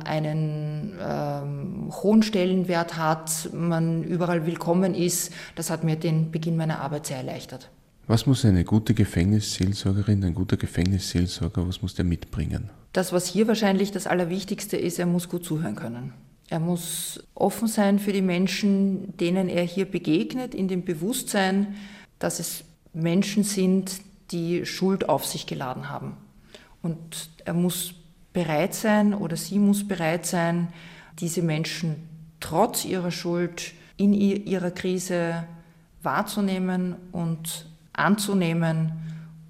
einen 0.05 0.95
ähm, 1.01 1.91
hohen 2.03 2.23
Stellenwert 2.23 2.97
hat, 2.97 3.51
man 3.53 4.05
überall 4.05 4.47
willkommen 4.47 4.95
ist. 4.95 5.33
Das 5.55 5.71
hat 5.71 5.85
mir 5.85 5.97
den 5.97 6.31
Beginn 6.31 6.57
meiner 6.57 6.81
Arbeit 6.81 7.07
sehr 7.07 7.17
erleichtert. 7.17 7.71
Was 8.07 8.27
muss 8.27 8.45
eine 8.45 8.65
gute 8.65 8.95
Gefängnisseelsorgerin, 8.95 10.23
ein 10.23 10.35
guter 10.35 10.57
Gefängnisseelsorger, 10.57 11.67
was 11.67 11.83
muss 11.83 11.95
der 11.95 12.05
mitbringen? 12.05 12.71
Das, 12.93 13.13
was 13.13 13.27
hier 13.27 13.49
wahrscheinlich 13.49 13.91
das 13.91 14.07
Allerwichtigste 14.07 14.77
ist, 14.77 14.99
er 14.99 15.07
muss 15.07 15.29
gut 15.29 15.45
zuhören 15.45 15.75
können. 15.75 16.13
Er 16.49 16.61
muss 16.61 17.25
offen 17.35 17.67
sein 17.67 17.99
für 17.99 18.13
die 18.13 18.23
Menschen, 18.23 19.17
denen 19.17 19.49
er 19.49 19.65
hier 19.65 19.87
begegnet, 19.87 20.55
in 20.55 20.69
dem 20.69 20.85
Bewusstsein, 20.85 21.75
dass 22.21 22.39
es 22.39 22.65
Menschen 22.93 23.43
sind, 23.43 24.01
die 24.31 24.67
Schuld 24.67 25.09
auf 25.09 25.25
sich 25.25 25.47
geladen 25.47 25.89
haben. 25.89 26.17
Und 26.83 27.31
er 27.45 27.55
muss 27.55 27.95
bereit 28.33 28.75
sein 28.75 29.15
oder 29.15 29.37
sie 29.37 29.59
muss 29.59 29.87
bereit 29.87 30.27
sein, 30.27 30.69
diese 31.19 31.43
Menschen 31.43 31.97
trotz 32.41 32.85
ihrer 32.85 33.11
Schuld 33.11 33.73
in 33.97 34.13
ihrer 34.13 34.71
Krise 34.71 35.45
wahrzunehmen 36.03 36.97
und 37.13 37.67
anzunehmen, 37.93 38.93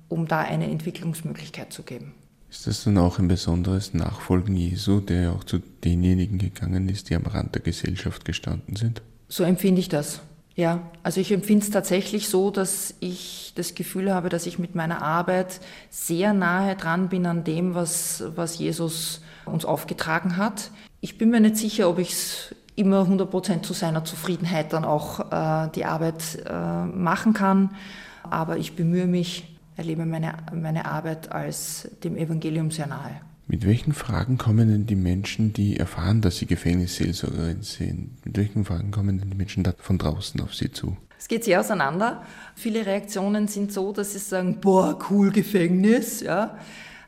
um 0.08 0.28
da 0.28 0.40
eine 0.40 0.70
Entwicklungsmöglichkeit 0.70 1.72
zu 1.72 1.82
geben. 1.82 2.14
Ist 2.48 2.66
das 2.66 2.84
dann 2.84 2.96
auch 2.96 3.18
ein 3.18 3.28
besonderes 3.28 3.92
Nachfolgen 3.92 4.56
Jesu, 4.56 5.00
der 5.00 5.32
auch 5.32 5.44
zu 5.44 5.58
denjenigen 5.58 6.38
gegangen 6.38 6.88
ist, 6.88 7.10
die 7.10 7.16
am 7.16 7.26
Rand 7.26 7.54
der 7.54 7.62
Gesellschaft 7.62 8.24
gestanden 8.24 8.76
sind? 8.76 9.02
So 9.28 9.42
empfinde 9.42 9.80
ich 9.80 9.88
das. 9.88 10.20
Ja, 10.56 10.80
also 11.02 11.20
ich 11.20 11.30
empfinde 11.32 11.66
es 11.66 11.70
tatsächlich 11.70 12.30
so, 12.30 12.50
dass 12.50 12.94
ich 13.00 13.52
das 13.56 13.74
Gefühl 13.74 14.12
habe, 14.12 14.30
dass 14.30 14.46
ich 14.46 14.58
mit 14.58 14.74
meiner 14.74 15.02
Arbeit 15.02 15.60
sehr 15.90 16.32
nahe 16.32 16.76
dran 16.76 17.10
bin 17.10 17.26
an 17.26 17.44
dem, 17.44 17.74
was, 17.74 18.24
was 18.34 18.58
Jesus 18.58 19.20
uns 19.44 19.66
aufgetragen 19.66 20.38
hat. 20.38 20.70
Ich 21.02 21.18
bin 21.18 21.28
mir 21.28 21.40
nicht 21.40 21.58
sicher, 21.58 21.90
ob 21.90 21.98
ich 21.98 22.12
es 22.12 22.54
immer 22.74 23.00
100 23.00 23.30
Prozent 23.30 23.66
zu 23.66 23.74
seiner 23.74 24.04
Zufriedenheit 24.04 24.72
dann 24.72 24.86
auch 24.86 25.30
äh, 25.30 25.68
die 25.74 25.84
Arbeit 25.84 26.42
äh, 26.46 26.84
machen 26.86 27.34
kann. 27.34 27.74
Aber 28.22 28.56
ich 28.56 28.74
bemühe 28.76 29.06
mich, 29.06 29.58
erlebe 29.76 30.06
meine, 30.06 30.34
meine 30.54 30.86
Arbeit 30.86 31.32
als 31.32 31.86
dem 32.02 32.16
Evangelium 32.16 32.70
sehr 32.70 32.86
nahe. 32.86 33.20
Mit 33.48 33.64
welchen 33.64 33.92
Fragen 33.92 34.38
kommen 34.38 34.68
denn 34.68 34.86
die 34.86 34.96
Menschen, 34.96 35.52
die 35.52 35.76
erfahren, 35.76 36.20
dass 36.20 36.38
sie 36.38 36.46
Gefängnisseelsorgerin 36.46 37.62
sind? 37.62 38.16
Mit 38.24 38.36
welchen 38.36 38.64
Fragen 38.64 38.90
kommen 38.90 39.18
denn 39.18 39.30
die 39.30 39.36
Menschen 39.36 39.62
da 39.62 39.72
von 39.78 39.98
draußen 39.98 40.40
auf 40.40 40.52
sie 40.52 40.72
zu? 40.72 40.96
Es 41.16 41.28
geht 41.28 41.44
sehr 41.44 41.60
auseinander. 41.60 42.24
Viele 42.56 42.84
Reaktionen 42.84 43.46
sind 43.46 43.72
so, 43.72 43.92
dass 43.92 44.14
sie 44.14 44.18
sagen, 44.18 44.60
boah, 44.60 44.98
cool 45.10 45.30
Gefängnis, 45.30 46.20
ja. 46.20 46.58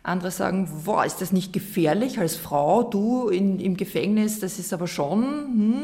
Andere 0.05 0.31
sagen, 0.31 0.69
boah, 0.85 1.05
ist 1.05 1.21
das 1.21 1.33
nicht 1.33 1.53
gefährlich 1.53 2.21
als 2.21 2.37
Frau, 2.37 2.85
du 2.85 3.29
in, 3.29 3.59
im 3.59 3.77
Gefängnis, 3.77 4.39
das 4.39 4.61
ist 4.61 4.73
aber 4.73 4.87
schon. 4.87 5.25
Hm. 5.25 5.83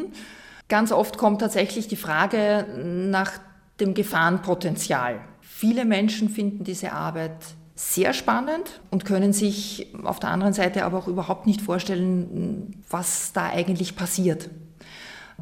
Ganz 0.69 0.93
oft 0.93 1.19
kommt 1.19 1.41
tatsächlich 1.41 1.89
die 1.89 1.97
Frage 1.97 2.67
nach 3.11 3.33
dem 3.81 3.93
Gefahrenpotenzial. 3.93 5.21
Viele 5.41 5.85
Menschen 5.85 6.29
finden 6.31 6.63
diese 6.63 6.93
Arbeit 6.93 7.37
sehr 7.75 8.13
spannend 8.13 8.81
und 8.91 9.05
können 9.05 9.33
sich 9.33 9.89
auf 10.05 10.21
der 10.21 10.31
anderen 10.31 10.53
Seite 10.53 10.85
aber 10.85 10.99
auch 10.99 11.09
überhaupt 11.09 11.47
nicht 11.47 11.61
vorstellen, 11.61 12.83
was 12.89 13.33
da 13.33 13.49
eigentlich 13.49 13.97
passiert. 13.97 14.49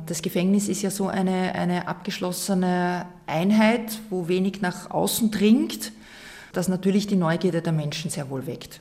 Das 0.07 0.23
Gefängnis 0.23 0.69
ist 0.69 0.81
ja 0.81 0.91
so 0.91 1.09
eine, 1.09 1.55
eine 1.55 1.89
abgeschlossene 1.89 3.07
Einheit, 3.27 4.01
wo 4.09 4.29
wenig 4.29 4.63
nach 4.63 4.91
außen 4.91 5.31
dringt 5.31 5.93
das 6.53 6.69
natürlich 6.69 7.07
die 7.07 7.17
Neugierde 7.17 7.63
der 7.63 7.73
Menschen 7.73 8.11
sehr 8.11 8.31
wohl 8.31 8.47
weckt. 8.47 8.81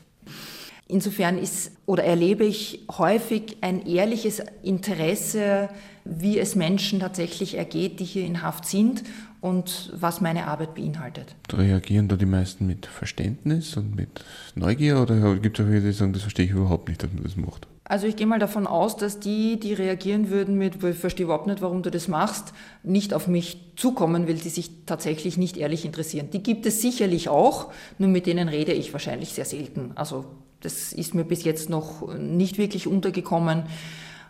Insofern 0.87 1.37
ist 1.37 1.71
oder 1.85 2.03
erlebe 2.03 2.43
ich 2.43 2.85
häufig 2.97 3.57
ein 3.61 3.85
ehrliches 3.85 4.41
Interesse, 4.61 5.69
wie 6.03 6.37
es 6.37 6.55
Menschen 6.55 6.99
tatsächlich 6.99 7.57
ergeht, 7.57 8.01
die 8.01 8.05
hier 8.05 8.25
in 8.25 8.41
Haft 8.41 8.65
sind 8.65 9.03
und 9.41 9.91
was 9.95 10.21
meine 10.21 10.47
Arbeit 10.47 10.75
beinhaltet. 10.75 11.35
Reagieren 11.51 12.07
da 12.07 12.15
die 12.15 12.27
meisten 12.27 12.67
mit 12.67 12.85
Verständnis 12.85 13.75
und 13.75 13.95
mit 13.95 14.23
Neugier 14.55 15.01
oder 15.01 15.35
gibt 15.35 15.59
es 15.59 15.65
auch 15.65 15.69
welche, 15.69 15.87
die 15.87 15.93
sagen, 15.93 16.13
das 16.13 16.21
verstehe 16.21 16.45
ich 16.45 16.51
überhaupt 16.51 16.87
nicht, 16.87 17.03
dass 17.03 17.11
man 17.11 17.23
das 17.23 17.35
macht? 17.35 17.67
Also 17.83 18.07
ich 18.07 18.15
gehe 18.15 18.27
mal 18.27 18.39
davon 18.39 18.67
aus, 18.67 18.95
dass 18.95 19.19
die, 19.19 19.59
die 19.59 19.73
reagieren 19.73 20.29
würden 20.29 20.57
mit, 20.57 20.81
ich 20.81 20.95
verstehe 20.95 21.25
überhaupt 21.25 21.47
nicht, 21.47 21.61
warum 21.61 21.81
du 21.81 21.89
das 21.89 22.07
machst, 22.07 22.53
nicht 22.83 23.13
auf 23.13 23.27
mich 23.27 23.59
zukommen, 23.75 24.29
weil 24.29 24.35
die 24.35 24.49
sich 24.49 24.71
tatsächlich 24.85 25.37
nicht 25.37 25.57
ehrlich 25.57 25.83
interessieren. 25.83 26.29
Die 26.31 26.41
gibt 26.41 26.65
es 26.65 26.81
sicherlich 26.81 27.27
auch, 27.27 27.73
nur 27.97 28.07
mit 28.07 28.27
denen 28.27 28.47
rede 28.47 28.71
ich 28.71 28.93
wahrscheinlich 28.93 29.33
sehr 29.33 29.43
selten. 29.43 29.91
Also 29.95 30.25
das 30.61 30.93
ist 30.93 31.15
mir 31.15 31.25
bis 31.25 31.43
jetzt 31.43 31.69
noch 31.69 32.15
nicht 32.15 32.57
wirklich 32.57 32.87
untergekommen. 32.87 33.63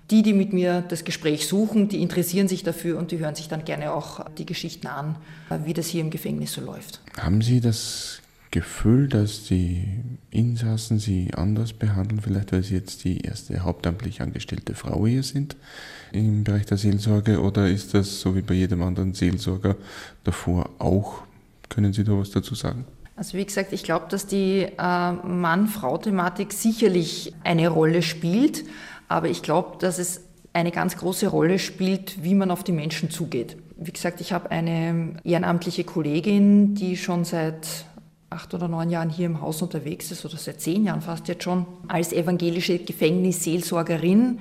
Die, 0.10 0.24
die 0.24 0.34
mit 0.34 0.52
mir 0.52 0.82
das 0.82 1.06
Gespräch 1.06 1.48
suchen, 1.48 1.88
die 1.88 2.02
interessieren 2.02 2.48
sich 2.48 2.64
dafür 2.64 2.98
und 2.98 3.12
die 3.12 3.20
hören 3.20 3.36
sich 3.36 3.48
dann 3.48 3.64
gerne 3.64 3.94
auch 3.94 4.26
die 4.38 4.46
Geschichten 4.46 4.88
an, 4.88 5.16
wie 5.64 5.74
das 5.74 5.88
hier 5.88 6.02
im 6.02 6.10
Gefängnis 6.10 6.52
so 6.52 6.62
läuft. 6.62 7.00
Haben 7.18 7.42
Sie 7.42 7.62
das 7.62 8.22
Gefühl, 8.52 9.08
dass 9.08 9.46
die 9.46 9.88
Insassen 10.30 11.00
sie 11.00 11.30
anders 11.34 11.72
behandeln, 11.72 12.20
vielleicht 12.20 12.52
weil 12.52 12.64
sie 12.64 12.76
jetzt 12.76 13.06
die 13.06 13.22
erste 13.22 13.64
hauptamtlich 13.64 14.22
angestellte 14.22 14.76
Frau 14.76 15.08
hier 15.08 15.24
sind 15.24 15.56
im 16.12 16.44
Bereich 16.44 16.66
der 16.66 16.78
Seelsorge 16.78 17.40
oder 17.40 17.70
ist 17.70 17.94
das 17.94 18.20
so 18.20 18.36
wie 18.36 18.42
bei 18.42 18.54
jedem 18.54 18.82
anderen 18.84 19.14
Seelsorger 19.14 19.78
davor 20.26 20.70
auch? 20.80 21.24
Können 21.70 21.94
Sie 21.94 22.04
da 22.04 22.12
was 22.12 22.32
dazu 22.32 22.54
sagen? 22.54 22.84
Also 23.16 23.38
wie 23.38 23.46
gesagt, 23.46 23.72
ich 23.72 23.84
glaube, 23.84 24.08
dass 24.10 24.28
die 24.28 24.68
äh, 24.78 25.12
Mann-Frau-Thematik 25.12 26.52
sicherlich 26.52 27.34
eine 27.46 27.70
Rolle 27.70 28.02
spielt, 28.02 28.66
aber 29.12 29.30
ich 29.30 29.42
glaube, 29.42 29.78
dass 29.80 30.00
es 30.00 30.22
eine 30.54 30.72
ganz 30.72 30.98
große 30.98 31.28
Rolle 31.28 31.60
spielt, 31.60 32.24
wie 32.24 32.36
man 32.36 32.52
auf 32.52 32.64
die 32.64 32.72
Menschen 32.72 33.10
zugeht. 33.10 33.58
Wie 33.78 33.92
gesagt, 33.92 34.22
ich 34.22 34.34
habe 34.34 34.52
eine 34.52 35.16
ehrenamtliche 35.24 35.84
Kollegin, 35.84 36.76
die 36.76 36.98
schon 36.98 37.26
seit 37.26 37.86
acht 38.30 38.54
oder 38.54 38.68
neun 38.68 38.90
Jahren 38.90 39.10
hier 39.10 39.26
im 39.26 39.42
Haus 39.42 39.62
unterwegs 39.62 40.12
ist, 40.12 40.26
oder 40.26 40.38
seit 40.38 40.62
zehn 40.62 40.86
Jahren 40.86 41.02
fast 41.02 41.28
jetzt 41.28 41.44
schon, 41.44 41.66
als 41.88 42.14
evangelische 42.14 42.80
Gefängnisseelsorgerin. 42.80 44.40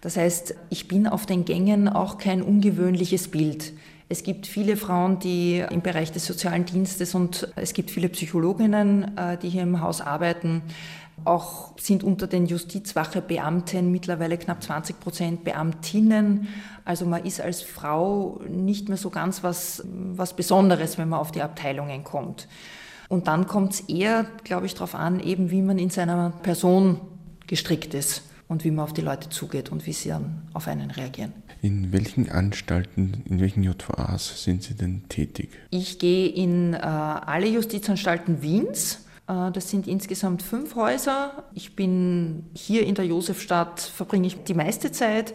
Das 0.00 0.16
heißt, 0.16 0.54
ich 0.70 0.88
bin 0.88 1.06
auf 1.06 1.26
den 1.26 1.44
Gängen 1.44 1.88
auch 1.88 2.18
kein 2.18 2.42
ungewöhnliches 2.42 3.28
Bild. 3.28 3.72
Es 4.08 4.24
gibt 4.24 4.46
viele 4.46 4.76
Frauen, 4.76 5.20
die 5.20 5.64
im 5.70 5.80
Bereich 5.80 6.12
des 6.12 6.26
sozialen 6.26 6.66
Dienstes 6.66 7.14
und 7.14 7.48
es 7.56 7.72
gibt 7.72 7.90
viele 7.90 8.10
Psychologinnen, 8.10 9.16
äh, 9.16 9.38
die 9.38 9.48
hier 9.48 9.62
im 9.62 9.80
Haus 9.80 10.00
arbeiten. 10.02 10.60
Auch 11.24 11.78
sind 11.78 12.02
unter 12.02 12.26
den 12.26 12.46
Justizwachebeamten 12.46 13.92
mittlerweile 13.92 14.38
knapp 14.38 14.62
20 14.62 14.98
Prozent 14.98 15.44
Beamtinnen. 15.44 16.48
Also 16.84 17.06
man 17.06 17.24
ist 17.24 17.40
als 17.40 17.62
Frau 17.62 18.40
nicht 18.48 18.88
mehr 18.88 18.98
so 18.98 19.10
ganz 19.10 19.42
was, 19.42 19.84
was 19.86 20.34
Besonderes, 20.34 20.98
wenn 20.98 21.08
man 21.08 21.20
auf 21.20 21.30
die 21.30 21.42
Abteilungen 21.42 22.02
kommt. 22.02 22.48
Und 23.08 23.28
dann 23.28 23.46
kommt 23.46 23.74
es 23.74 23.80
eher, 23.80 24.26
glaube 24.42 24.66
ich, 24.66 24.74
darauf 24.74 24.94
an, 24.94 25.20
eben 25.20 25.50
wie 25.50 25.62
man 25.62 25.78
in 25.78 25.90
seiner 25.90 26.30
Person 26.42 27.00
gestrickt 27.46 27.94
ist 27.94 28.22
und 28.48 28.64
wie 28.64 28.70
man 28.70 28.84
auf 28.84 28.92
die 28.92 29.02
Leute 29.02 29.28
zugeht 29.28 29.70
und 29.70 29.86
wie 29.86 29.92
sie 29.92 30.08
dann 30.08 30.42
auf 30.54 30.66
einen 30.66 30.90
reagieren. 30.90 31.32
In 31.60 31.92
welchen 31.92 32.30
Anstalten, 32.30 33.22
in 33.26 33.38
welchen 33.38 33.62
JVAs 33.62 34.42
sind 34.42 34.62
Sie 34.62 34.74
denn 34.74 35.08
tätig? 35.08 35.50
Ich 35.70 35.98
gehe 35.98 36.28
in 36.28 36.74
äh, 36.74 36.78
alle 36.78 37.46
Justizanstalten 37.46 38.42
Wiens. 38.42 39.04
Äh, 39.28 39.50
das 39.52 39.70
sind 39.70 39.86
insgesamt 39.86 40.42
fünf 40.42 40.74
Häuser. 40.74 41.44
Ich 41.54 41.76
bin 41.76 42.46
hier 42.54 42.86
in 42.86 42.94
der 42.94 43.06
Josefstadt, 43.06 43.80
verbringe 43.80 44.26
ich 44.26 44.42
die 44.44 44.54
meiste 44.54 44.92
Zeit 44.92 45.34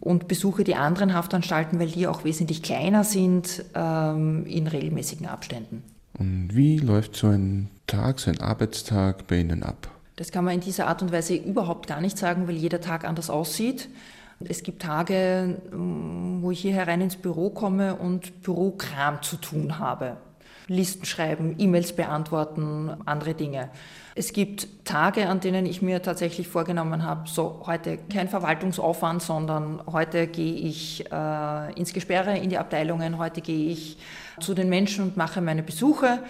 und 0.00 0.28
besuche 0.28 0.64
die 0.64 0.74
anderen 0.74 1.14
Haftanstalten, 1.14 1.78
weil 1.78 1.88
die 1.88 2.06
auch 2.06 2.24
wesentlich 2.24 2.62
kleiner 2.62 3.04
sind, 3.04 3.64
ähm, 3.74 4.46
in 4.46 4.66
regelmäßigen 4.66 5.26
Abständen. 5.26 5.82
Und 6.18 6.50
wie 6.54 6.78
läuft 6.78 7.16
so 7.16 7.28
ein 7.28 7.68
Tag, 7.86 8.20
so 8.20 8.30
ein 8.30 8.40
Arbeitstag 8.40 9.26
bei 9.26 9.38
Ihnen 9.38 9.62
ab? 9.62 9.88
Das 10.16 10.32
kann 10.32 10.44
man 10.44 10.54
in 10.54 10.60
dieser 10.60 10.86
Art 10.86 11.02
und 11.02 11.12
Weise 11.12 11.34
überhaupt 11.34 11.86
gar 11.86 12.00
nicht 12.00 12.16
sagen, 12.16 12.48
weil 12.48 12.56
jeder 12.56 12.80
Tag 12.80 13.04
anders 13.04 13.28
aussieht. 13.28 13.88
Es 14.40 14.62
gibt 14.62 14.82
Tage, 14.82 15.58
mm, 15.70 16.42
wo 16.42 16.50
ich 16.50 16.60
hier 16.60 16.72
herein 16.72 17.02
ins 17.02 17.16
Büro 17.16 17.50
komme 17.50 17.96
und 17.96 18.42
Bürokram 18.42 19.22
zu 19.22 19.36
tun 19.36 19.78
habe. 19.78 20.16
Listen 20.68 21.04
schreiben, 21.04 21.54
E-Mails 21.58 21.94
beantworten, 21.94 22.90
andere 23.04 23.34
Dinge. 23.34 23.70
Es 24.16 24.32
gibt 24.32 24.84
Tage, 24.84 25.28
an 25.28 25.40
denen 25.40 25.64
ich 25.66 25.82
mir 25.82 26.02
tatsächlich 26.02 26.48
vorgenommen 26.48 27.04
habe, 27.04 27.28
so 27.28 27.62
heute 27.66 27.98
kein 28.12 28.28
Verwaltungsaufwand, 28.28 29.22
sondern 29.22 29.80
heute 29.86 30.26
gehe 30.26 30.54
ich 30.54 31.04
äh, 31.12 31.72
ins 31.74 31.92
Gesperre, 31.92 32.36
in 32.38 32.50
die 32.50 32.58
Abteilungen, 32.58 33.18
heute 33.18 33.42
gehe 33.42 33.70
ich 33.70 33.98
zu 34.40 34.54
den 34.54 34.68
Menschen 34.68 35.04
und 35.04 35.16
mache 35.16 35.40
meine 35.40 35.62
Besuche. 35.62 36.20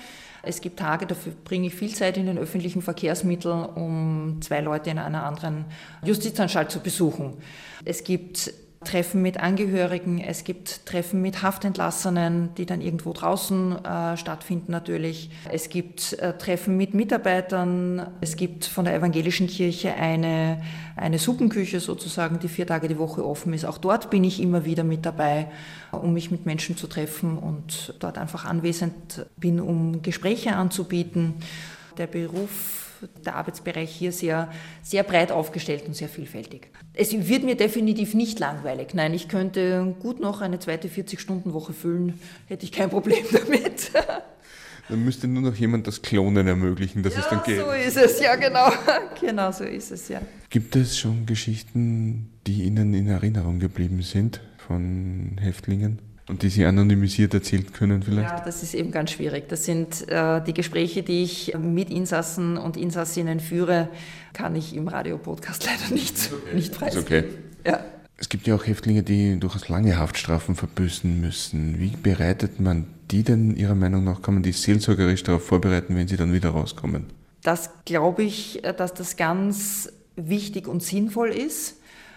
Es 0.43 0.61
gibt 0.61 0.79
Tage, 0.79 1.07
dafür 1.07 1.33
bringe 1.45 1.69
ich 1.69 1.75
viel 1.75 1.95
Zeit 1.95 2.17
in 2.19 2.27
den 2.27 2.39
öffentlichen 2.39 2.83
Verkehrsmitteln, 2.83 3.65
um 3.65 4.39
zwei 4.43 4.61
Leute 4.61 4.91
in 4.91 4.99
einer 4.99 5.25
anderen 5.25 5.65
Justizanstalt 6.05 6.71
zu 6.71 6.81
besuchen. 6.81 7.39
Es 7.85 8.05
gibt 8.05 8.53
Treffen 8.87 9.21
mit 9.21 9.39
Angehörigen, 9.39 10.21
es 10.21 10.45
gibt 10.45 10.87
Treffen 10.87 11.21
mit 11.21 11.43
Haftentlassenen, 11.43 12.55
die 12.55 12.65
dann 12.65 12.81
irgendwo 12.81 13.13
draußen 13.13 13.85
äh, 13.85 14.17
stattfinden 14.17 14.73
natürlich. 14.73 15.31
Es 15.51 15.69
gibt 15.69 16.15
äh, 16.15 16.39
Treffen 16.39 16.77
mit 16.77 16.95
Mitarbeitern. 16.95 18.07
Es 18.21 18.37
gibt 18.37 18.65
von 18.65 18.85
der 18.85 18.95
evangelischen 18.95 19.49
Kirche 19.49 19.95
eine, 19.95 20.63
eine 20.95 21.19
Suppenküche 21.19 21.81
sozusagen, 21.81 22.39
die 22.39 22.49
vier 22.49 22.67
Tage 22.67 22.89
die 22.89 22.99
Woche 22.99 23.27
offen 23.27 23.53
ist. 23.53 23.65
Auch 23.65 23.79
dort 23.79 24.09
bin 24.09 24.25
ich 24.25 24.41
immer 24.41 24.65
wieder 24.65 24.85
mit 24.85 25.05
dabei, 25.05 25.49
um 25.91 26.13
mich 26.13 26.31
mit 26.31 26.47
Menschen 26.47 26.77
zu 26.77 26.87
treffen 26.87 27.39
und 27.39 27.95
dort 27.99 28.19
einfach 28.19 28.45
anwesend 28.45 29.27
bin, 29.37 29.61
um 29.61 30.03
Gespräche 30.03 30.55
anzubieten. 30.55 31.35
Der 31.99 32.07
Beruf 32.07 32.86
der 33.25 33.37
Arbeitsbereich 33.37 33.91
hier 33.91 34.13
sehr, 34.13 34.51
sehr 34.83 35.03
breit 35.03 35.33
aufgestellt 35.33 35.85
und 35.87 35.95
sehr 35.95 36.09
vielfältig. 36.09 36.69
Es 36.95 37.13
wird 37.13 37.45
mir 37.45 37.57
definitiv 37.57 38.15
nicht 38.15 38.39
langweilig. 38.39 38.95
Nein, 38.95 39.15
ich 39.15 39.29
könnte 39.29 39.95
gut 40.01 40.21
noch 40.21 40.41
eine 40.41 40.59
zweite 40.59 40.89
40-Stunden-Woche 40.89 41.73
füllen, 41.73 42.19
hätte 42.47 42.65
ich 42.65 42.73
kein 42.73 42.91
Problem 42.91 43.25
damit. 43.33 43.91
Dann 44.89 45.05
müsste 45.05 45.27
nur 45.27 45.43
noch 45.43 45.57
jemand 45.57 45.87
das 45.87 46.01
Klonen 46.01 46.47
ermöglichen, 46.47 47.03
dass 47.03 47.15
ja, 47.15 47.21
es 47.21 47.29
dann 47.29 47.43
geht. 47.43 47.61
So 47.61 47.71
ist 47.71 47.97
es, 47.97 48.21
ja, 48.21 48.37
genau. 48.37 48.71
Genau 49.21 49.51
so 49.51 49.65
ist 49.65 49.91
es, 49.91 50.09
ja. 50.09 50.21
Gibt 50.51 50.77
es 50.77 50.99
schon 50.99 51.27
Geschichten, 51.27 52.31
die 52.47 52.63
Ihnen 52.63 52.95
in 52.95 53.09
Erinnerung 53.09 53.59
geblieben 53.59 54.03
sind 54.03 54.41
von 54.59 55.39
Häftlingen? 55.41 56.01
Und 56.29 56.43
die 56.43 56.49
Sie 56.49 56.65
anonymisiert 56.65 57.35
erzählt 57.35 57.73
können 57.73 58.03
vielleicht? 58.03 58.31
Ja, 58.31 58.41
das 58.45 58.63
ist 58.63 58.75
eben 58.75 58.91
ganz 58.91 59.13
schwierig. 59.13 59.49
Das 59.49 59.65
sind 59.65 60.09
äh, 60.09 60.43
die 60.43 60.55
Gespräche, 60.55 61.05
die 61.05 61.23
ich 61.23 61.57
mit 61.57 61.89
Insassen 61.89 62.57
und 62.57 62.77
Insassinnen 62.77 63.39
führe, 63.39 63.89
kann 64.33 64.57
ich 64.57 64.75
im 64.75 64.89
Radiopodcast 64.89 65.65
leider 65.67 65.95
nicht, 65.95 66.31
okay. 66.33 66.57
nicht 66.57 66.75
preisgeben. 66.75 67.07
okay. 67.07 67.25
Ja. 67.65 67.85
Es 68.19 68.29
gibt 68.29 68.47
ja 68.47 68.57
auch 68.57 68.67
Häftlinge, 68.67 69.03
die 69.03 69.39
durchaus 69.39 69.69
lange 69.69 69.99
Haftstrafen 69.99 70.57
verbüßen 70.57 71.21
müssen. 71.21 71.79
Wie 71.79 71.91
bereitet 71.91 72.59
man 72.59 72.87
die 73.11 73.23
denn 73.23 73.55
Ihrer 73.55 73.75
Meinung 73.75 74.05
nach, 74.05 74.23
kann 74.23 74.35
man 74.35 74.43
die 74.43 74.53
seelsorgerisch 74.53 75.23
darauf 75.23 75.45
vorbereiten, 75.45 75.95
wenn 75.95 76.09
sie 76.09 76.17
dann 76.17 76.33
wieder 76.33 76.51
rauskommen? 76.51 77.07
Das 77.43 77.71
glaube 77.85 78.25
ich, 78.25 78.65
äh, 78.65 78.75
dass 78.75 78.95
das 78.95 79.17
ganz 79.17 79.93
wichtig 80.17 80.67
und 80.67 80.83
sinnvoll 80.83 81.29
ist 81.29 81.77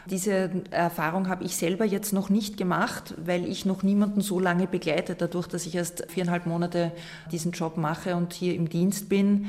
Diese 0.09 0.49
Erfahrung 0.71 1.27
habe 1.27 1.43
ich 1.43 1.55
selber 1.55 1.85
jetzt 1.85 2.13
noch 2.13 2.29
nicht 2.29 2.57
gemacht, 2.57 3.13
weil 3.17 3.45
ich 3.45 3.65
noch 3.65 3.83
niemanden 3.83 4.21
so 4.21 4.39
lange 4.39 4.67
begleite, 4.67 5.15
dadurch, 5.15 5.47
dass 5.47 5.65
ich 5.65 5.75
erst 5.75 6.05
viereinhalb 6.09 6.45
Monate 6.45 6.91
diesen 7.31 7.51
Job 7.51 7.77
mache 7.77 8.15
und 8.15 8.33
hier 8.33 8.55
im 8.55 8.69
Dienst 8.69 9.09
bin. 9.09 9.47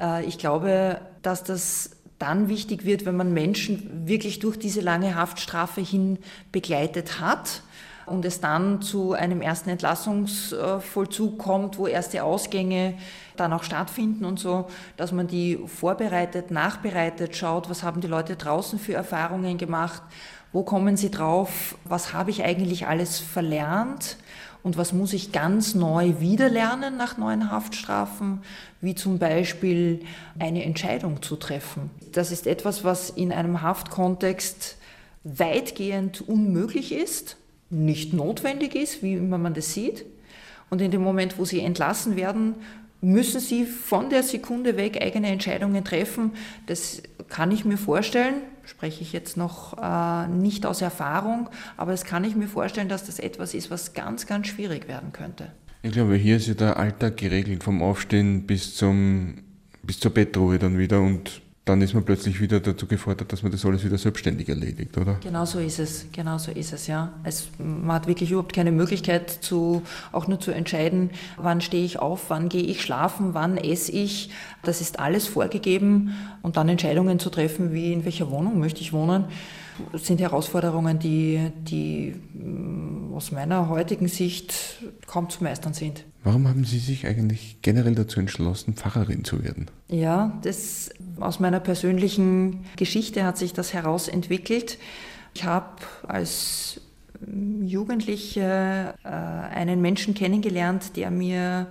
Äh, 0.00 0.24
ich 0.24 0.38
glaube, 0.38 1.00
dass 1.22 1.44
das 1.44 1.90
dann 2.18 2.48
wichtig 2.48 2.84
wird, 2.84 3.04
wenn 3.04 3.16
man 3.16 3.32
Menschen 3.32 4.06
wirklich 4.06 4.38
durch 4.38 4.58
diese 4.58 4.80
lange 4.80 5.14
Haftstrafe 5.14 5.80
hin 5.80 6.18
begleitet 6.52 7.20
hat 7.20 7.62
und 8.06 8.24
es 8.24 8.40
dann 8.40 8.82
zu 8.82 9.12
einem 9.12 9.40
ersten 9.40 9.70
Entlassungsvollzug 9.70 11.38
kommt, 11.38 11.78
wo 11.78 11.86
erste 11.86 12.24
Ausgänge 12.24 12.94
dann 13.36 13.52
auch 13.52 13.62
stattfinden 13.62 14.24
und 14.24 14.38
so, 14.38 14.66
dass 14.96 15.12
man 15.12 15.26
die 15.26 15.58
vorbereitet, 15.66 16.50
nachbereitet, 16.50 17.36
schaut, 17.36 17.70
was 17.70 17.82
haben 17.82 18.00
die 18.00 18.08
Leute 18.08 18.36
draußen 18.36 18.78
für 18.78 18.94
Erfahrungen 18.94 19.58
gemacht, 19.58 20.02
wo 20.52 20.62
kommen 20.62 20.96
sie 20.96 21.10
drauf, 21.10 21.76
was 21.84 22.12
habe 22.12 22.30
ich 22.30 22.44
eigentlich 22.44 22.86
alles 22.86 23.18
verlernt 23.18 24.18
und 24.62 24.76
was 24.76 24.92
muss 24.92 25.12
ich 25.12 25.32
ganz 25.32 25.74
neu 25.74 26.20
wiederlernen 26.20 26.96
nach 26.96 27.16
neuen 27.16 27.50
Haftstrafen, 27.50 28.42
wie 28.80 28.94
zum 28.94 29.18
Beispiel 29.18 30.04
eine 30.38 30.64
Entscheidung 30.64 31.22
zu 31.22 31.36
treffen. 31.36 31.90
Das 32.12 32.30
ist 32.30 32.46
etwas, 32.46 32.84
was 32.84 33.10
in 33.10 33.32
einem 33.32 33.62
Haftkontext 33.62 34.76
weitgehend 35.24 36.20
unmöglich 36.20 36.92
ist, 36.92 37.36
nicht 37.72 38.12
notwendig 38.12 38.74
ist, 38.74 39.02
wie 39.02 39.14
immer 39.14 39.38
man 39.38 39.54
das 39.54 39.72
sieht. 39.72 40.04
Und 40.70 40.80
in 40.80 40.90
dem 40.90 41.02
Moment, 41.02 41.38
wo 41.38 41.44
sie 41.44 41.60
entlassen 41.60 42.16
werden, 42.16 42.54
müssen 43.00 43.40
sie 43.40 43.64
von 43.66 44.10
der 44.10 44.22
Sekunde 44.22 44.76
weg 44.76 45.02
eigene 45.02 45.28
Entscheidungen 45.28 45.84
treffen. 45.84 46.32
Das 46.66 47.02
kann 47.28 47.50
ich 47.50 47.64
mir 47.64 47.76
vorstellen, 47.76 48.34
spreche 48.64 49.02
ich 49.02 49.12
jetzt 49.12 49.36
noch 49.36 49.76
äh, 49.82 50.28
nicht 50.28 50.64
aus 50.66 50.80
Erfahrung, 50.82 51.48
aber 51.76 51.90
das 51.90 52.04
kann 52.04 52.24
ich 52.24 52.36
mir 52.36 52.46
vorstellen, 52.46 52.88
dass 52.88 53.04
das 53.04 53.18
etwas 53.18 53.54
ist, 53.54 53.70
was 53.70 53.92
ganz, 53.92 54.26
ganz 54.26 54.46
schwierig 54.46 54.86
werden 54.86 55.12
könnte. 55.12 55.50
Ich 55.82 55.92
glaube, 55.92 56.14
hier 56.14 56.36
ist 56.36 56.46
ja 56.46 56.54
der 56.54 56.76
Alltag 56.76 57.16
geregelt, 57.16 57.64
vom 57.64 57.82
Aufstehen 57.82 58.46
bis, 58.46 58.76
zum, 58.76 59.42
bis 59.82 59.98
zur 59.98 60.12
Bettruhe 60.12 60.60
dann 60.60 60.78
wieder 60.78 61.00
und 61.00 61.41
dann 61.64 61.80
ist 61.80 61.94
man 61.94 62.04
plötzlich 62.04 62.40
wieder 62.40 62.58
dazu 62.58 62.86
gefordert, 62.86 63.32
dass 63.32 63.42
man 63.44 63.52
das 63.52 63.64
alles 63.64 63.84
wieder 63.84 63.96
selbstständig 63.96 64.48
erledigt, 64.48 64.98
oder? 64.98 65.14
Genau 65.22 65.44
so 65.44 65.60
ist 65.60 65.78
es, 65.78 66.06
genau 66.12 66.36
so 66.38 66.50
ist 66.50 66.72
es, 66.72 66.88
ja. 66.88 67.12
Es, 67.22 67.48
man 67.58 67.92
hat 67.92 68.08
wirklich 68.08 68.32
überhaupt 68.32 68.52
keine 68.52 68.72
Möglichkeit, 68.72 69.30
zu, 69.30 69.82
auch 70.10 70.26
nur 70.26 70.40
zu 70.40 70.50
entscheiden, 70.50 71.10
wann 71.36 71.60
stehe 71.60 71.84
ich 71.84 72.00
auf, 72.00 72.30
wann 72.30 72.48
gehe 72.48 72.64
ich 72.64 72.82
schlafen, 72.82 73.34
wann 73.34 73.56
esse 73.58 73.92
ich. 73.92 74.30
Das 74.64 74.80
ist 74.80 74.98
alles 74.98 75.28
vorgegeben 75.28 76.14
und 76.42 76.56
dann 76.56 76.68
Entscheidungen 76.68 77.20
zu 77.20 77.30
treffen, 77.30 77.72
wie 77.72 77.92
in 77.92 78.04
welcher 78.04 78.30
Wohnung 78.30 78.58
möchte 78.58 78.80
ich 78.80 78.92
wohnen 78.92 79.26
sind 79.94 80.20
Herausforderungen, 80.20 80.98
die, 80.98 81.50
die 81.62 82.14
mm, 82.34 83.14
aus 83.14 83.32
meiner 83.32 83.68
heutigen 83.68 84.08
Sicht 84.08 84.54
kaum 85.06 85.30
zu 85.30 85.42
meistern 85.42 85.74
sind. 85.74 86.04
Warum 86.24 86.46
haben 86.46 86.64
Sie 86.64 86.78
sich 86.78 87.06
eigentlich 87.06 87.58
generell 87.62 87.94
dazu 87.94 88.20
entschlossen, 88.20 88.74
Pfarrerin 88.74 89.24
zu 89.24 89.42
werden? 89.42 89.66
Ja, 89.88 90.38
das, 90.42 90.90
aus 91.18 91.40
meiner 91.40 91.60
persönlichen 91.60 92.64
Geschichte 92.76 93.24
hat 93.24 93.38
sich 93.38 93.52
das 93.52 93.72
herausentwickelt. 93.72 94.78
Ich 95.34 95.44
habe 95.44 95.82
als 96.06 96.80
Jugendliche 97.62 98.94
äh, 99.04 99.08
einen 99.08 99.80
Menschen 99.80 100.14
kennengelernt, 100.14 100.96
der 100.96 101.10
mir 101.10 101.68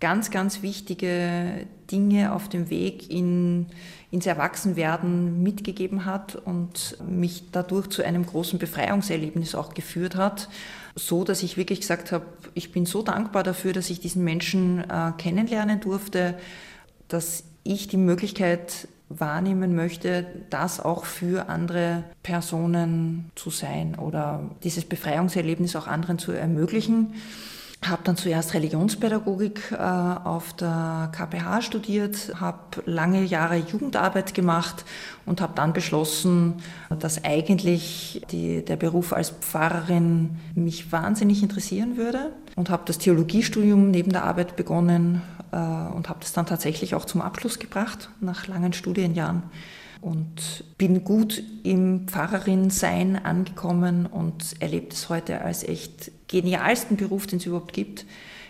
ganz, 0.00 0.32
ganz 0.32 0.62
wichtige 0.62 1.66
Dinge 1.92 2.32
auf 2.32 2.48
dem 2.48 2.70
Weg 2.70 3.08
in, 3.08 3.66
ins 4.10 4.26
Erwachsenwerden 4.26 5.44
mitgegeben 5.44 6.04
hat 6.04 6.34
und 6.34 6.96
mich 7.08 7.44
dadurch 7.52 7.88
zu 7.88 8.02
einem 8.02 8.26
großen 8.26 8.58
Befreiungserlebnis 8.58 9.54
auch 9.54 9.74
geführt 9.74 10.16
hat. 10.16 10.48
So, 10.94 11.24
dass 11.24 11.42
ich 11.42 11.56
wirklich 11.56 11.80
gesagt 11.80 12.12
habe, 12.12 12.26
ich 12.54 12.72
bin 12.72 12.86
so 12.86 13.02
dankbar 13.02 13.42
dafür, 13.42 13.72
dass 13.72 13.90
ich 13.90 14.00
diesen 14.00 14.24
Menschen 14.24 14.80
äh, 14.90 15.12
kennenlernen 15.16 15.80
durfte, 15.80 16.38
dass 17.08 17.44
ich 17.64 17.88
die 17.88 17.96
Möglichkeit 17.96 18.88
wahrnehmen 19.08 19.74
möchte, 19.74 20.26
das 20.50 20.80
auch 20.80 21.04
für 21.04 21.48
andere 21.48 22.04
Personen 22.22 23.30
zu 23.34 23.50
sein 23.50 23.94
oder 23.94 24.50
dieses 24.62 24.84
Befreiungserlebnis 24.84 25.76
auch 25.76 25.86
anderen 25.86 26.18
zu 26.18 26.32
ermöglichen 26.32 27.14
habe 27.88 28.02
dann 28.04 28.16
zuerst 28.16 28.54
Religionspädagogik 28.54 29.72
äh, 29.72 29.76
auf 29.76 30.52
der 30.54 31.10
KPH 31.12 31.62
studiert, 31.62 32.32
habe 32.38 32.82
lange 32.86 33.24
Jahre 33.24 33.56
Jugendarbeit 33.56 34.34
gemacht 34.34 34.84
und 35.26 35.40
habe 35.40 35.52
dann 35.54 35.72
beschlossen, 35.72 36.54
dass 36.90 37.24
eigentlich 37.24 38.22
die, 38.30 38.64
der 38.64 38.76
Beruf 38.76 39.12
als 39.12 39.30
Pfarrerin 39.30 40.38
mich 40.54 40.92
wahnsinnig 40.92 41.42
interessieren 41.42 41.96
würde 41.96 42.32
und 42.56 42.70
habe 42.70 42.82
das 42.86 42.98
Theologiestudium 42.98 43.90
neben 43.90 44.12
der 44.12 44.24
Arbeit 44.24 44.56
begonnen 44.56 45.22
äh, 45.50 45.56
und 45.56 46.08
habe 46.08 46.20
das 46.20 46.32
dann 46.32 46.46
tatsächlich 46.46 46.94
auch 46.94 47.04
zum 47.04 47.20
Abschluss 47.20 47.58
gebracht 47.58 48.10
nach 48.20 48.46
langen 48.46 48.72
Studienjahren 48.72 49.42
und 50.00 50.64
bin 50.78 51.04
gut 51.04 51.42
im 51.62 52.08
Pfarrerin-Sein 52.08 53.24
angekommen 53.24 54.06
und 54.06 54.60
erlebe 54.60 54.88
es 54.90 55.08
heute 55.08 55.42
als 55.42 55.62
echt 55.62 56.10
genialsten 56.32 56.96
Beruf, 56.96 57.26
den 57.26 57.38
es 57.38 57.46
überhaupt 57.46 57.72
gibt. 57.72 58.06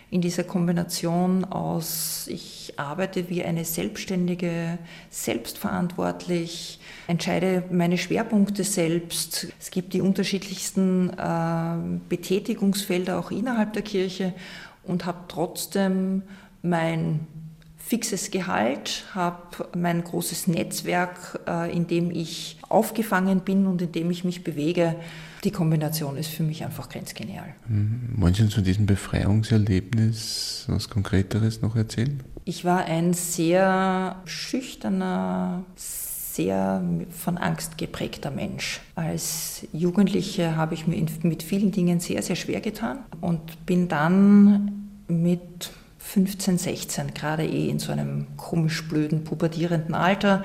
In 0.09 0.21
dieser 0.21 0.43
Kombination 0.43 1.43
aus, 1.43 2.27
ich 2.27 2.73
arbeite 2.77 3.29
wie 3.29 3.43
eine 3.43 3.65
Selbstständige, 3.65 4.77
selbstverantwortlich, 5.09 6.79
entscheide 7.07 7.63
meine 7.71 7.97
Schwerpunkte 7.97 8.63
selbst. 8.63 9.47
Es 9.59 9.71
gibt 9.71 9.93
die 9.93 10.01
unterschiedlichsten 10.01 11.09
äh, 11.09 11.99
Betätigungsfelder 12.09 13.19
auch 13.19 13.31
innerhalb 13.31 13.73
der 13.73 13.81
Kirche 13.81 14.33
und 14.83 15.05
habe 15.05 15.25
trotzdem 15.27 16.21
mein 16.61 17.27
fixes 17.77 18.31
Gehalt, 18.31 19.05
habe 19.13 19.67
mein 19.75 20.03
großes 20.03 20.47
Netzwerk, 20.47 21.41
äh, 21.47 21.75
in 21.75 21.87
dem 21.87 22.11
ich 22.11 22.57
aufgefangen 22.69 23.41
bin 23.41 23.65
und 23.65 23.81
in 23.81 23.91
dem 23.91 24.11
ich 24.11 24.23
mich 24.23 24.43
bewege. 24.43 24.95
Die 25.43 25.51
Kombination 25.51 26.15
ist 26.15 26.29
für 26.29 26.43
mich 26.43 26.63
einfach 26.63 26.89
grenzgenial. 26.89 27.53
Mhm. 27.67 28.13
Wollen 28.15 28.33
Sie 28.33 28.43
uns 28.43 28.53
von 28.53 28.63
diesem 28.63 28.85
Befreiungserlebnis 28.85 30.65
was 30.67 30.89
Konkreteres 30.89 31.61
noch 31.61 31.75
erzählen? 31.75 32.23
Ich 32.45 32.63
war 32.63 32.85
ein 32.85 33.13
sehr 33.13 34.21
schüchterner, 34.25 35.63
sehr 35.75 36.81
von 37.11 37.37
Angst 37.37 37.77
geprägter 37.77 38.31
Mensch. 38.31 38.81
Als 38.95 39.67
Jugendliche 39.73 40.55
habe 40.55 40.73
ich 40.73 40.87
mir 40.87 41.05
mit 41.23 41.43
vielen 41.43 41.71
Dingen 41.71 41.99
sehr, 41.99 42.21
sehr 42.21 42.35
schwer 42.35 42.61
getan 42.61 42.99
und 43.21 43.65
bin 43.65 43.87
dann 43.87 44.89
mit 45.07 45.71
15, 45.99 46.57
16, 46.57 47.13
gerade 47.13 47.45
eh 47.45 47.69
in 47.69 47.79
so 47.79 47.91
einem 47.91 48.27
komisch 48.35 48.87
blöden, 48.87 49.23
pubertierenden 49.23 49.95
Alter, 49.95 50.43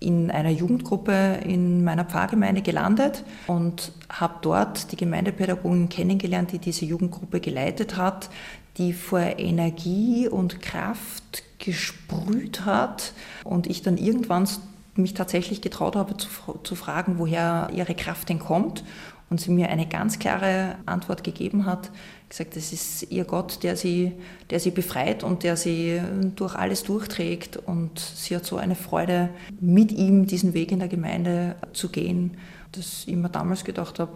in 0.00 0.30
einer 0.30 0.50
Jugendgruppe 0.50 1.40
in 1.44 1.82
meiner 1.84 2.04
Pfarrgemeinde 2.04 2.62
gelandet 2.62 3.24
und 3.46 3.92
habe 4.08 4.34
dort 4.42 4.92
die 4.92 4.96
Gemeindepädagogin 4.96 5.88
kennengelernt, 5.88 6.52
die 6.52 6.58
diese 6.58 6.84
Jugendgruppe 6.84 7.40
geleitet 7.40 7.96
hat, 7.96 8.30
die 8.76 8.92
vor 8.92 9.20
Energie 9.20 10.28
und 10.28 10.62
Kraft 10.62 11.42
gesprüht 11.58 12.64
hat 12.64 13.12
und 13.42 13.66
ich 13.66 13.82
dann 13.82 13.96
irgendwann 13.96 14.48
mich 14.94 15.14
tatsächlich 15.14 15.60
getraut 15.60 15.96
habe 15.96 16.16
zu, 16.16 16.28
zu 16.62 16.74
fragen, 16.74 17.18
woher 17.18 17.70
ihre 17.74 17.94
Kraft 17.94 18.28
denn 18.28 18.38
kommt 18.38 18.84
und 19.30 19.40
sie 19.40 19.50
mir 19.50 19.68
eine 19.68 19.86
ganz 19.86 20.18
klare 20.18 20.76
Antwort 20.86 21.24
gegeben 21.24 21.66
hat, 21.66 21.90
gesagt, 22.28 22.56
es 22.56 22.72
ist 22.72 23.10
ihr 23.10 23.24
Gott, 23.24 23.62
der 23.62 23.76
sie, 23.76 24.12
der 24.50 24.60
sie 24.60 24.70
befreit 24.70 25.24
und 25.24 25.42
der 25.42 25.56
sie 25.56 26.00
durch 26.36 26.54
alles 26.54 26.82
durchträgt 26.82 27.56
und 27.56 27.98
sie 27.98 28.36
hat 28.36 28.44
so 28.44 28.56
eine 28.56 28.74
Freude, 28.74 29.30
mit 29.60 29.92
ihm 29.92 30.26
diesen 30.26 30.54
Weg 30.54 30.72
in 30.72 30.78
der 30.78 30.88
Gemeinde 30.88 31.56
zu 31.72 31.88
gehen, 31.88 32.36
dass 32.72 33.04
ich 33.06 33.16
mir 33.16 33.30
damals 33.30 33.64
gedacht 33.64 33.98
habe, 33.98 34.12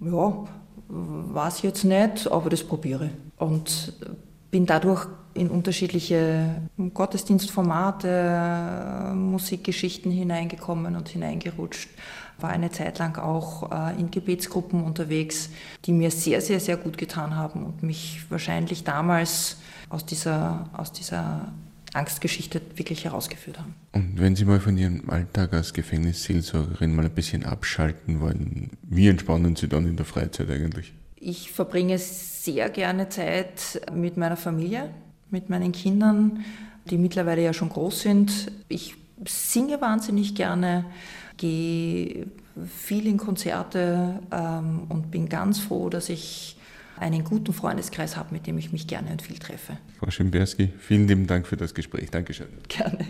ja, 0.00 0.46
weiß 0.88 1.62
jetzt 1.62 1.84
nicht, 1.84 2.30
aber 2.30 2.50
das 2.50 2.64
probiere. 2.64 3.10
Und 3.36 3.92
bin 4.50 4.64
dadurch 4.64 5.06
in 5.38 5.50
unterschiedliche 5.50 6.56
Gottesdienstformate, 6.94 9.12
Musikgeschichten 9.14 10.10
hineingekommen 10.10 10.96
und 10.96 11.08
hineingerutscht 11.08 11.90
war 12.40 12.50
eine 12.50 12.70
Zeit 12.70 12.98
lang 12.98 13.18
auch 13.18 13.70
äh, 13.72 13.98
in 13.98 14.10
Gebetsgruppen 14.10 14.84
unterwegs, 14.84 15.50
die 15.84 15.92
mir 15.92 16.10
sehr, 16.10 16.40
sehr, 16.40 16.60
sehr 16.60 16.76
gut 16.76 16.98
getan 16.98 17.36
haben 17.36 17.64
und 17.64 17.82
mich 17.82 18.22
wahrscheinlich 18.28 18.84
damals 18.84 19.56
aus 19.88 20.06
dieser, 20.06 20.70
aus 20.72 20.92
dieser 20.92 21.52
Angstgeschichte 21.94 22.60
wirklich 22.76 23.04
herausgeführt 23.04 23.58
haben. 23.58 23.74
Und 23.92 24.20
wenn 24.20 24.36
Sie 24.36 24.44
mal 24.44 24.60
von 24.60 24.76
Ihrem 24.76 25.08
Alltag 25.08 25.54
als 25.54 25.72
Gefängnisseelsorgerin 25.72 26.94
mal 26.94 27.06
ein 27.06 27.10
bisschen 27.10 27.44
abschalten 27.44 28.20
wollen, 28.20 28.70
wie 28.82 29.08
entspannen 29.08 29.56
Sie 29.56 29.68
dann 29.68 29.86
in 29.86 29.96
der 29.96 30.06
Freizeit 30.06 30.50
eigentlich? 30.50 30.92
Ich 31.16 31.50
verbringe 31.50 31.98
sehr 31.98 32.70
gerne 32.70 33.08
Zeit 33.08 33.80
mit 33.92 34.16
meiner 34.16 34.36
Familie, 34.36 34.90
mit 35.30 35.50
meinen 35.50 35.72
Kindern, 35.72 36.44
die 36.90 36.98
mittlerweile 36.98 37.42
ja 37.42 37.52
schon 37.52 37.68
groß 37.68 38.00
sind. 38.00 38.52
Ich 38.68 38.94
singe 39.26 39.80
wahnsinnig 39.80 40.34
gerne, 40.34 40.84
gehe 41.36 42.26
viel 42.66 43.06
in 43.06 43.18
Konzerte 43.18 44.20
ähm, 44.30 44.86
und 44.88 45.10
bin 45.10 45.28
ganz 45.28 45.60
froh, 45.60 45.88
dass 45.88 46.08
ich 46.08 46.56
einen 46.98 47.24
guten 47.24 47.52
Freundeskreis 47.52 48.16
habe, 48.16 48.32
mit 48.32 48.46
dem 48.46 48.58
ich 48.58 48.72
mich 48.72 48.86
gerne 48.86 49.10
und 49.10 49.22
viel 49.22 49.38
treffe. 49.38 49.76
Frau 49.98 50.10
Schimberski, 50.10 50.72
vielen 50.78 51.06
lieben 51.06 51.26
Dank 51.26 51.46
für 51.46 51.56
das 51.56 51.74
Gespräch. 51.74 52.10
Dankeschön. 52.10 52.48
Gerne. 52.68 53.06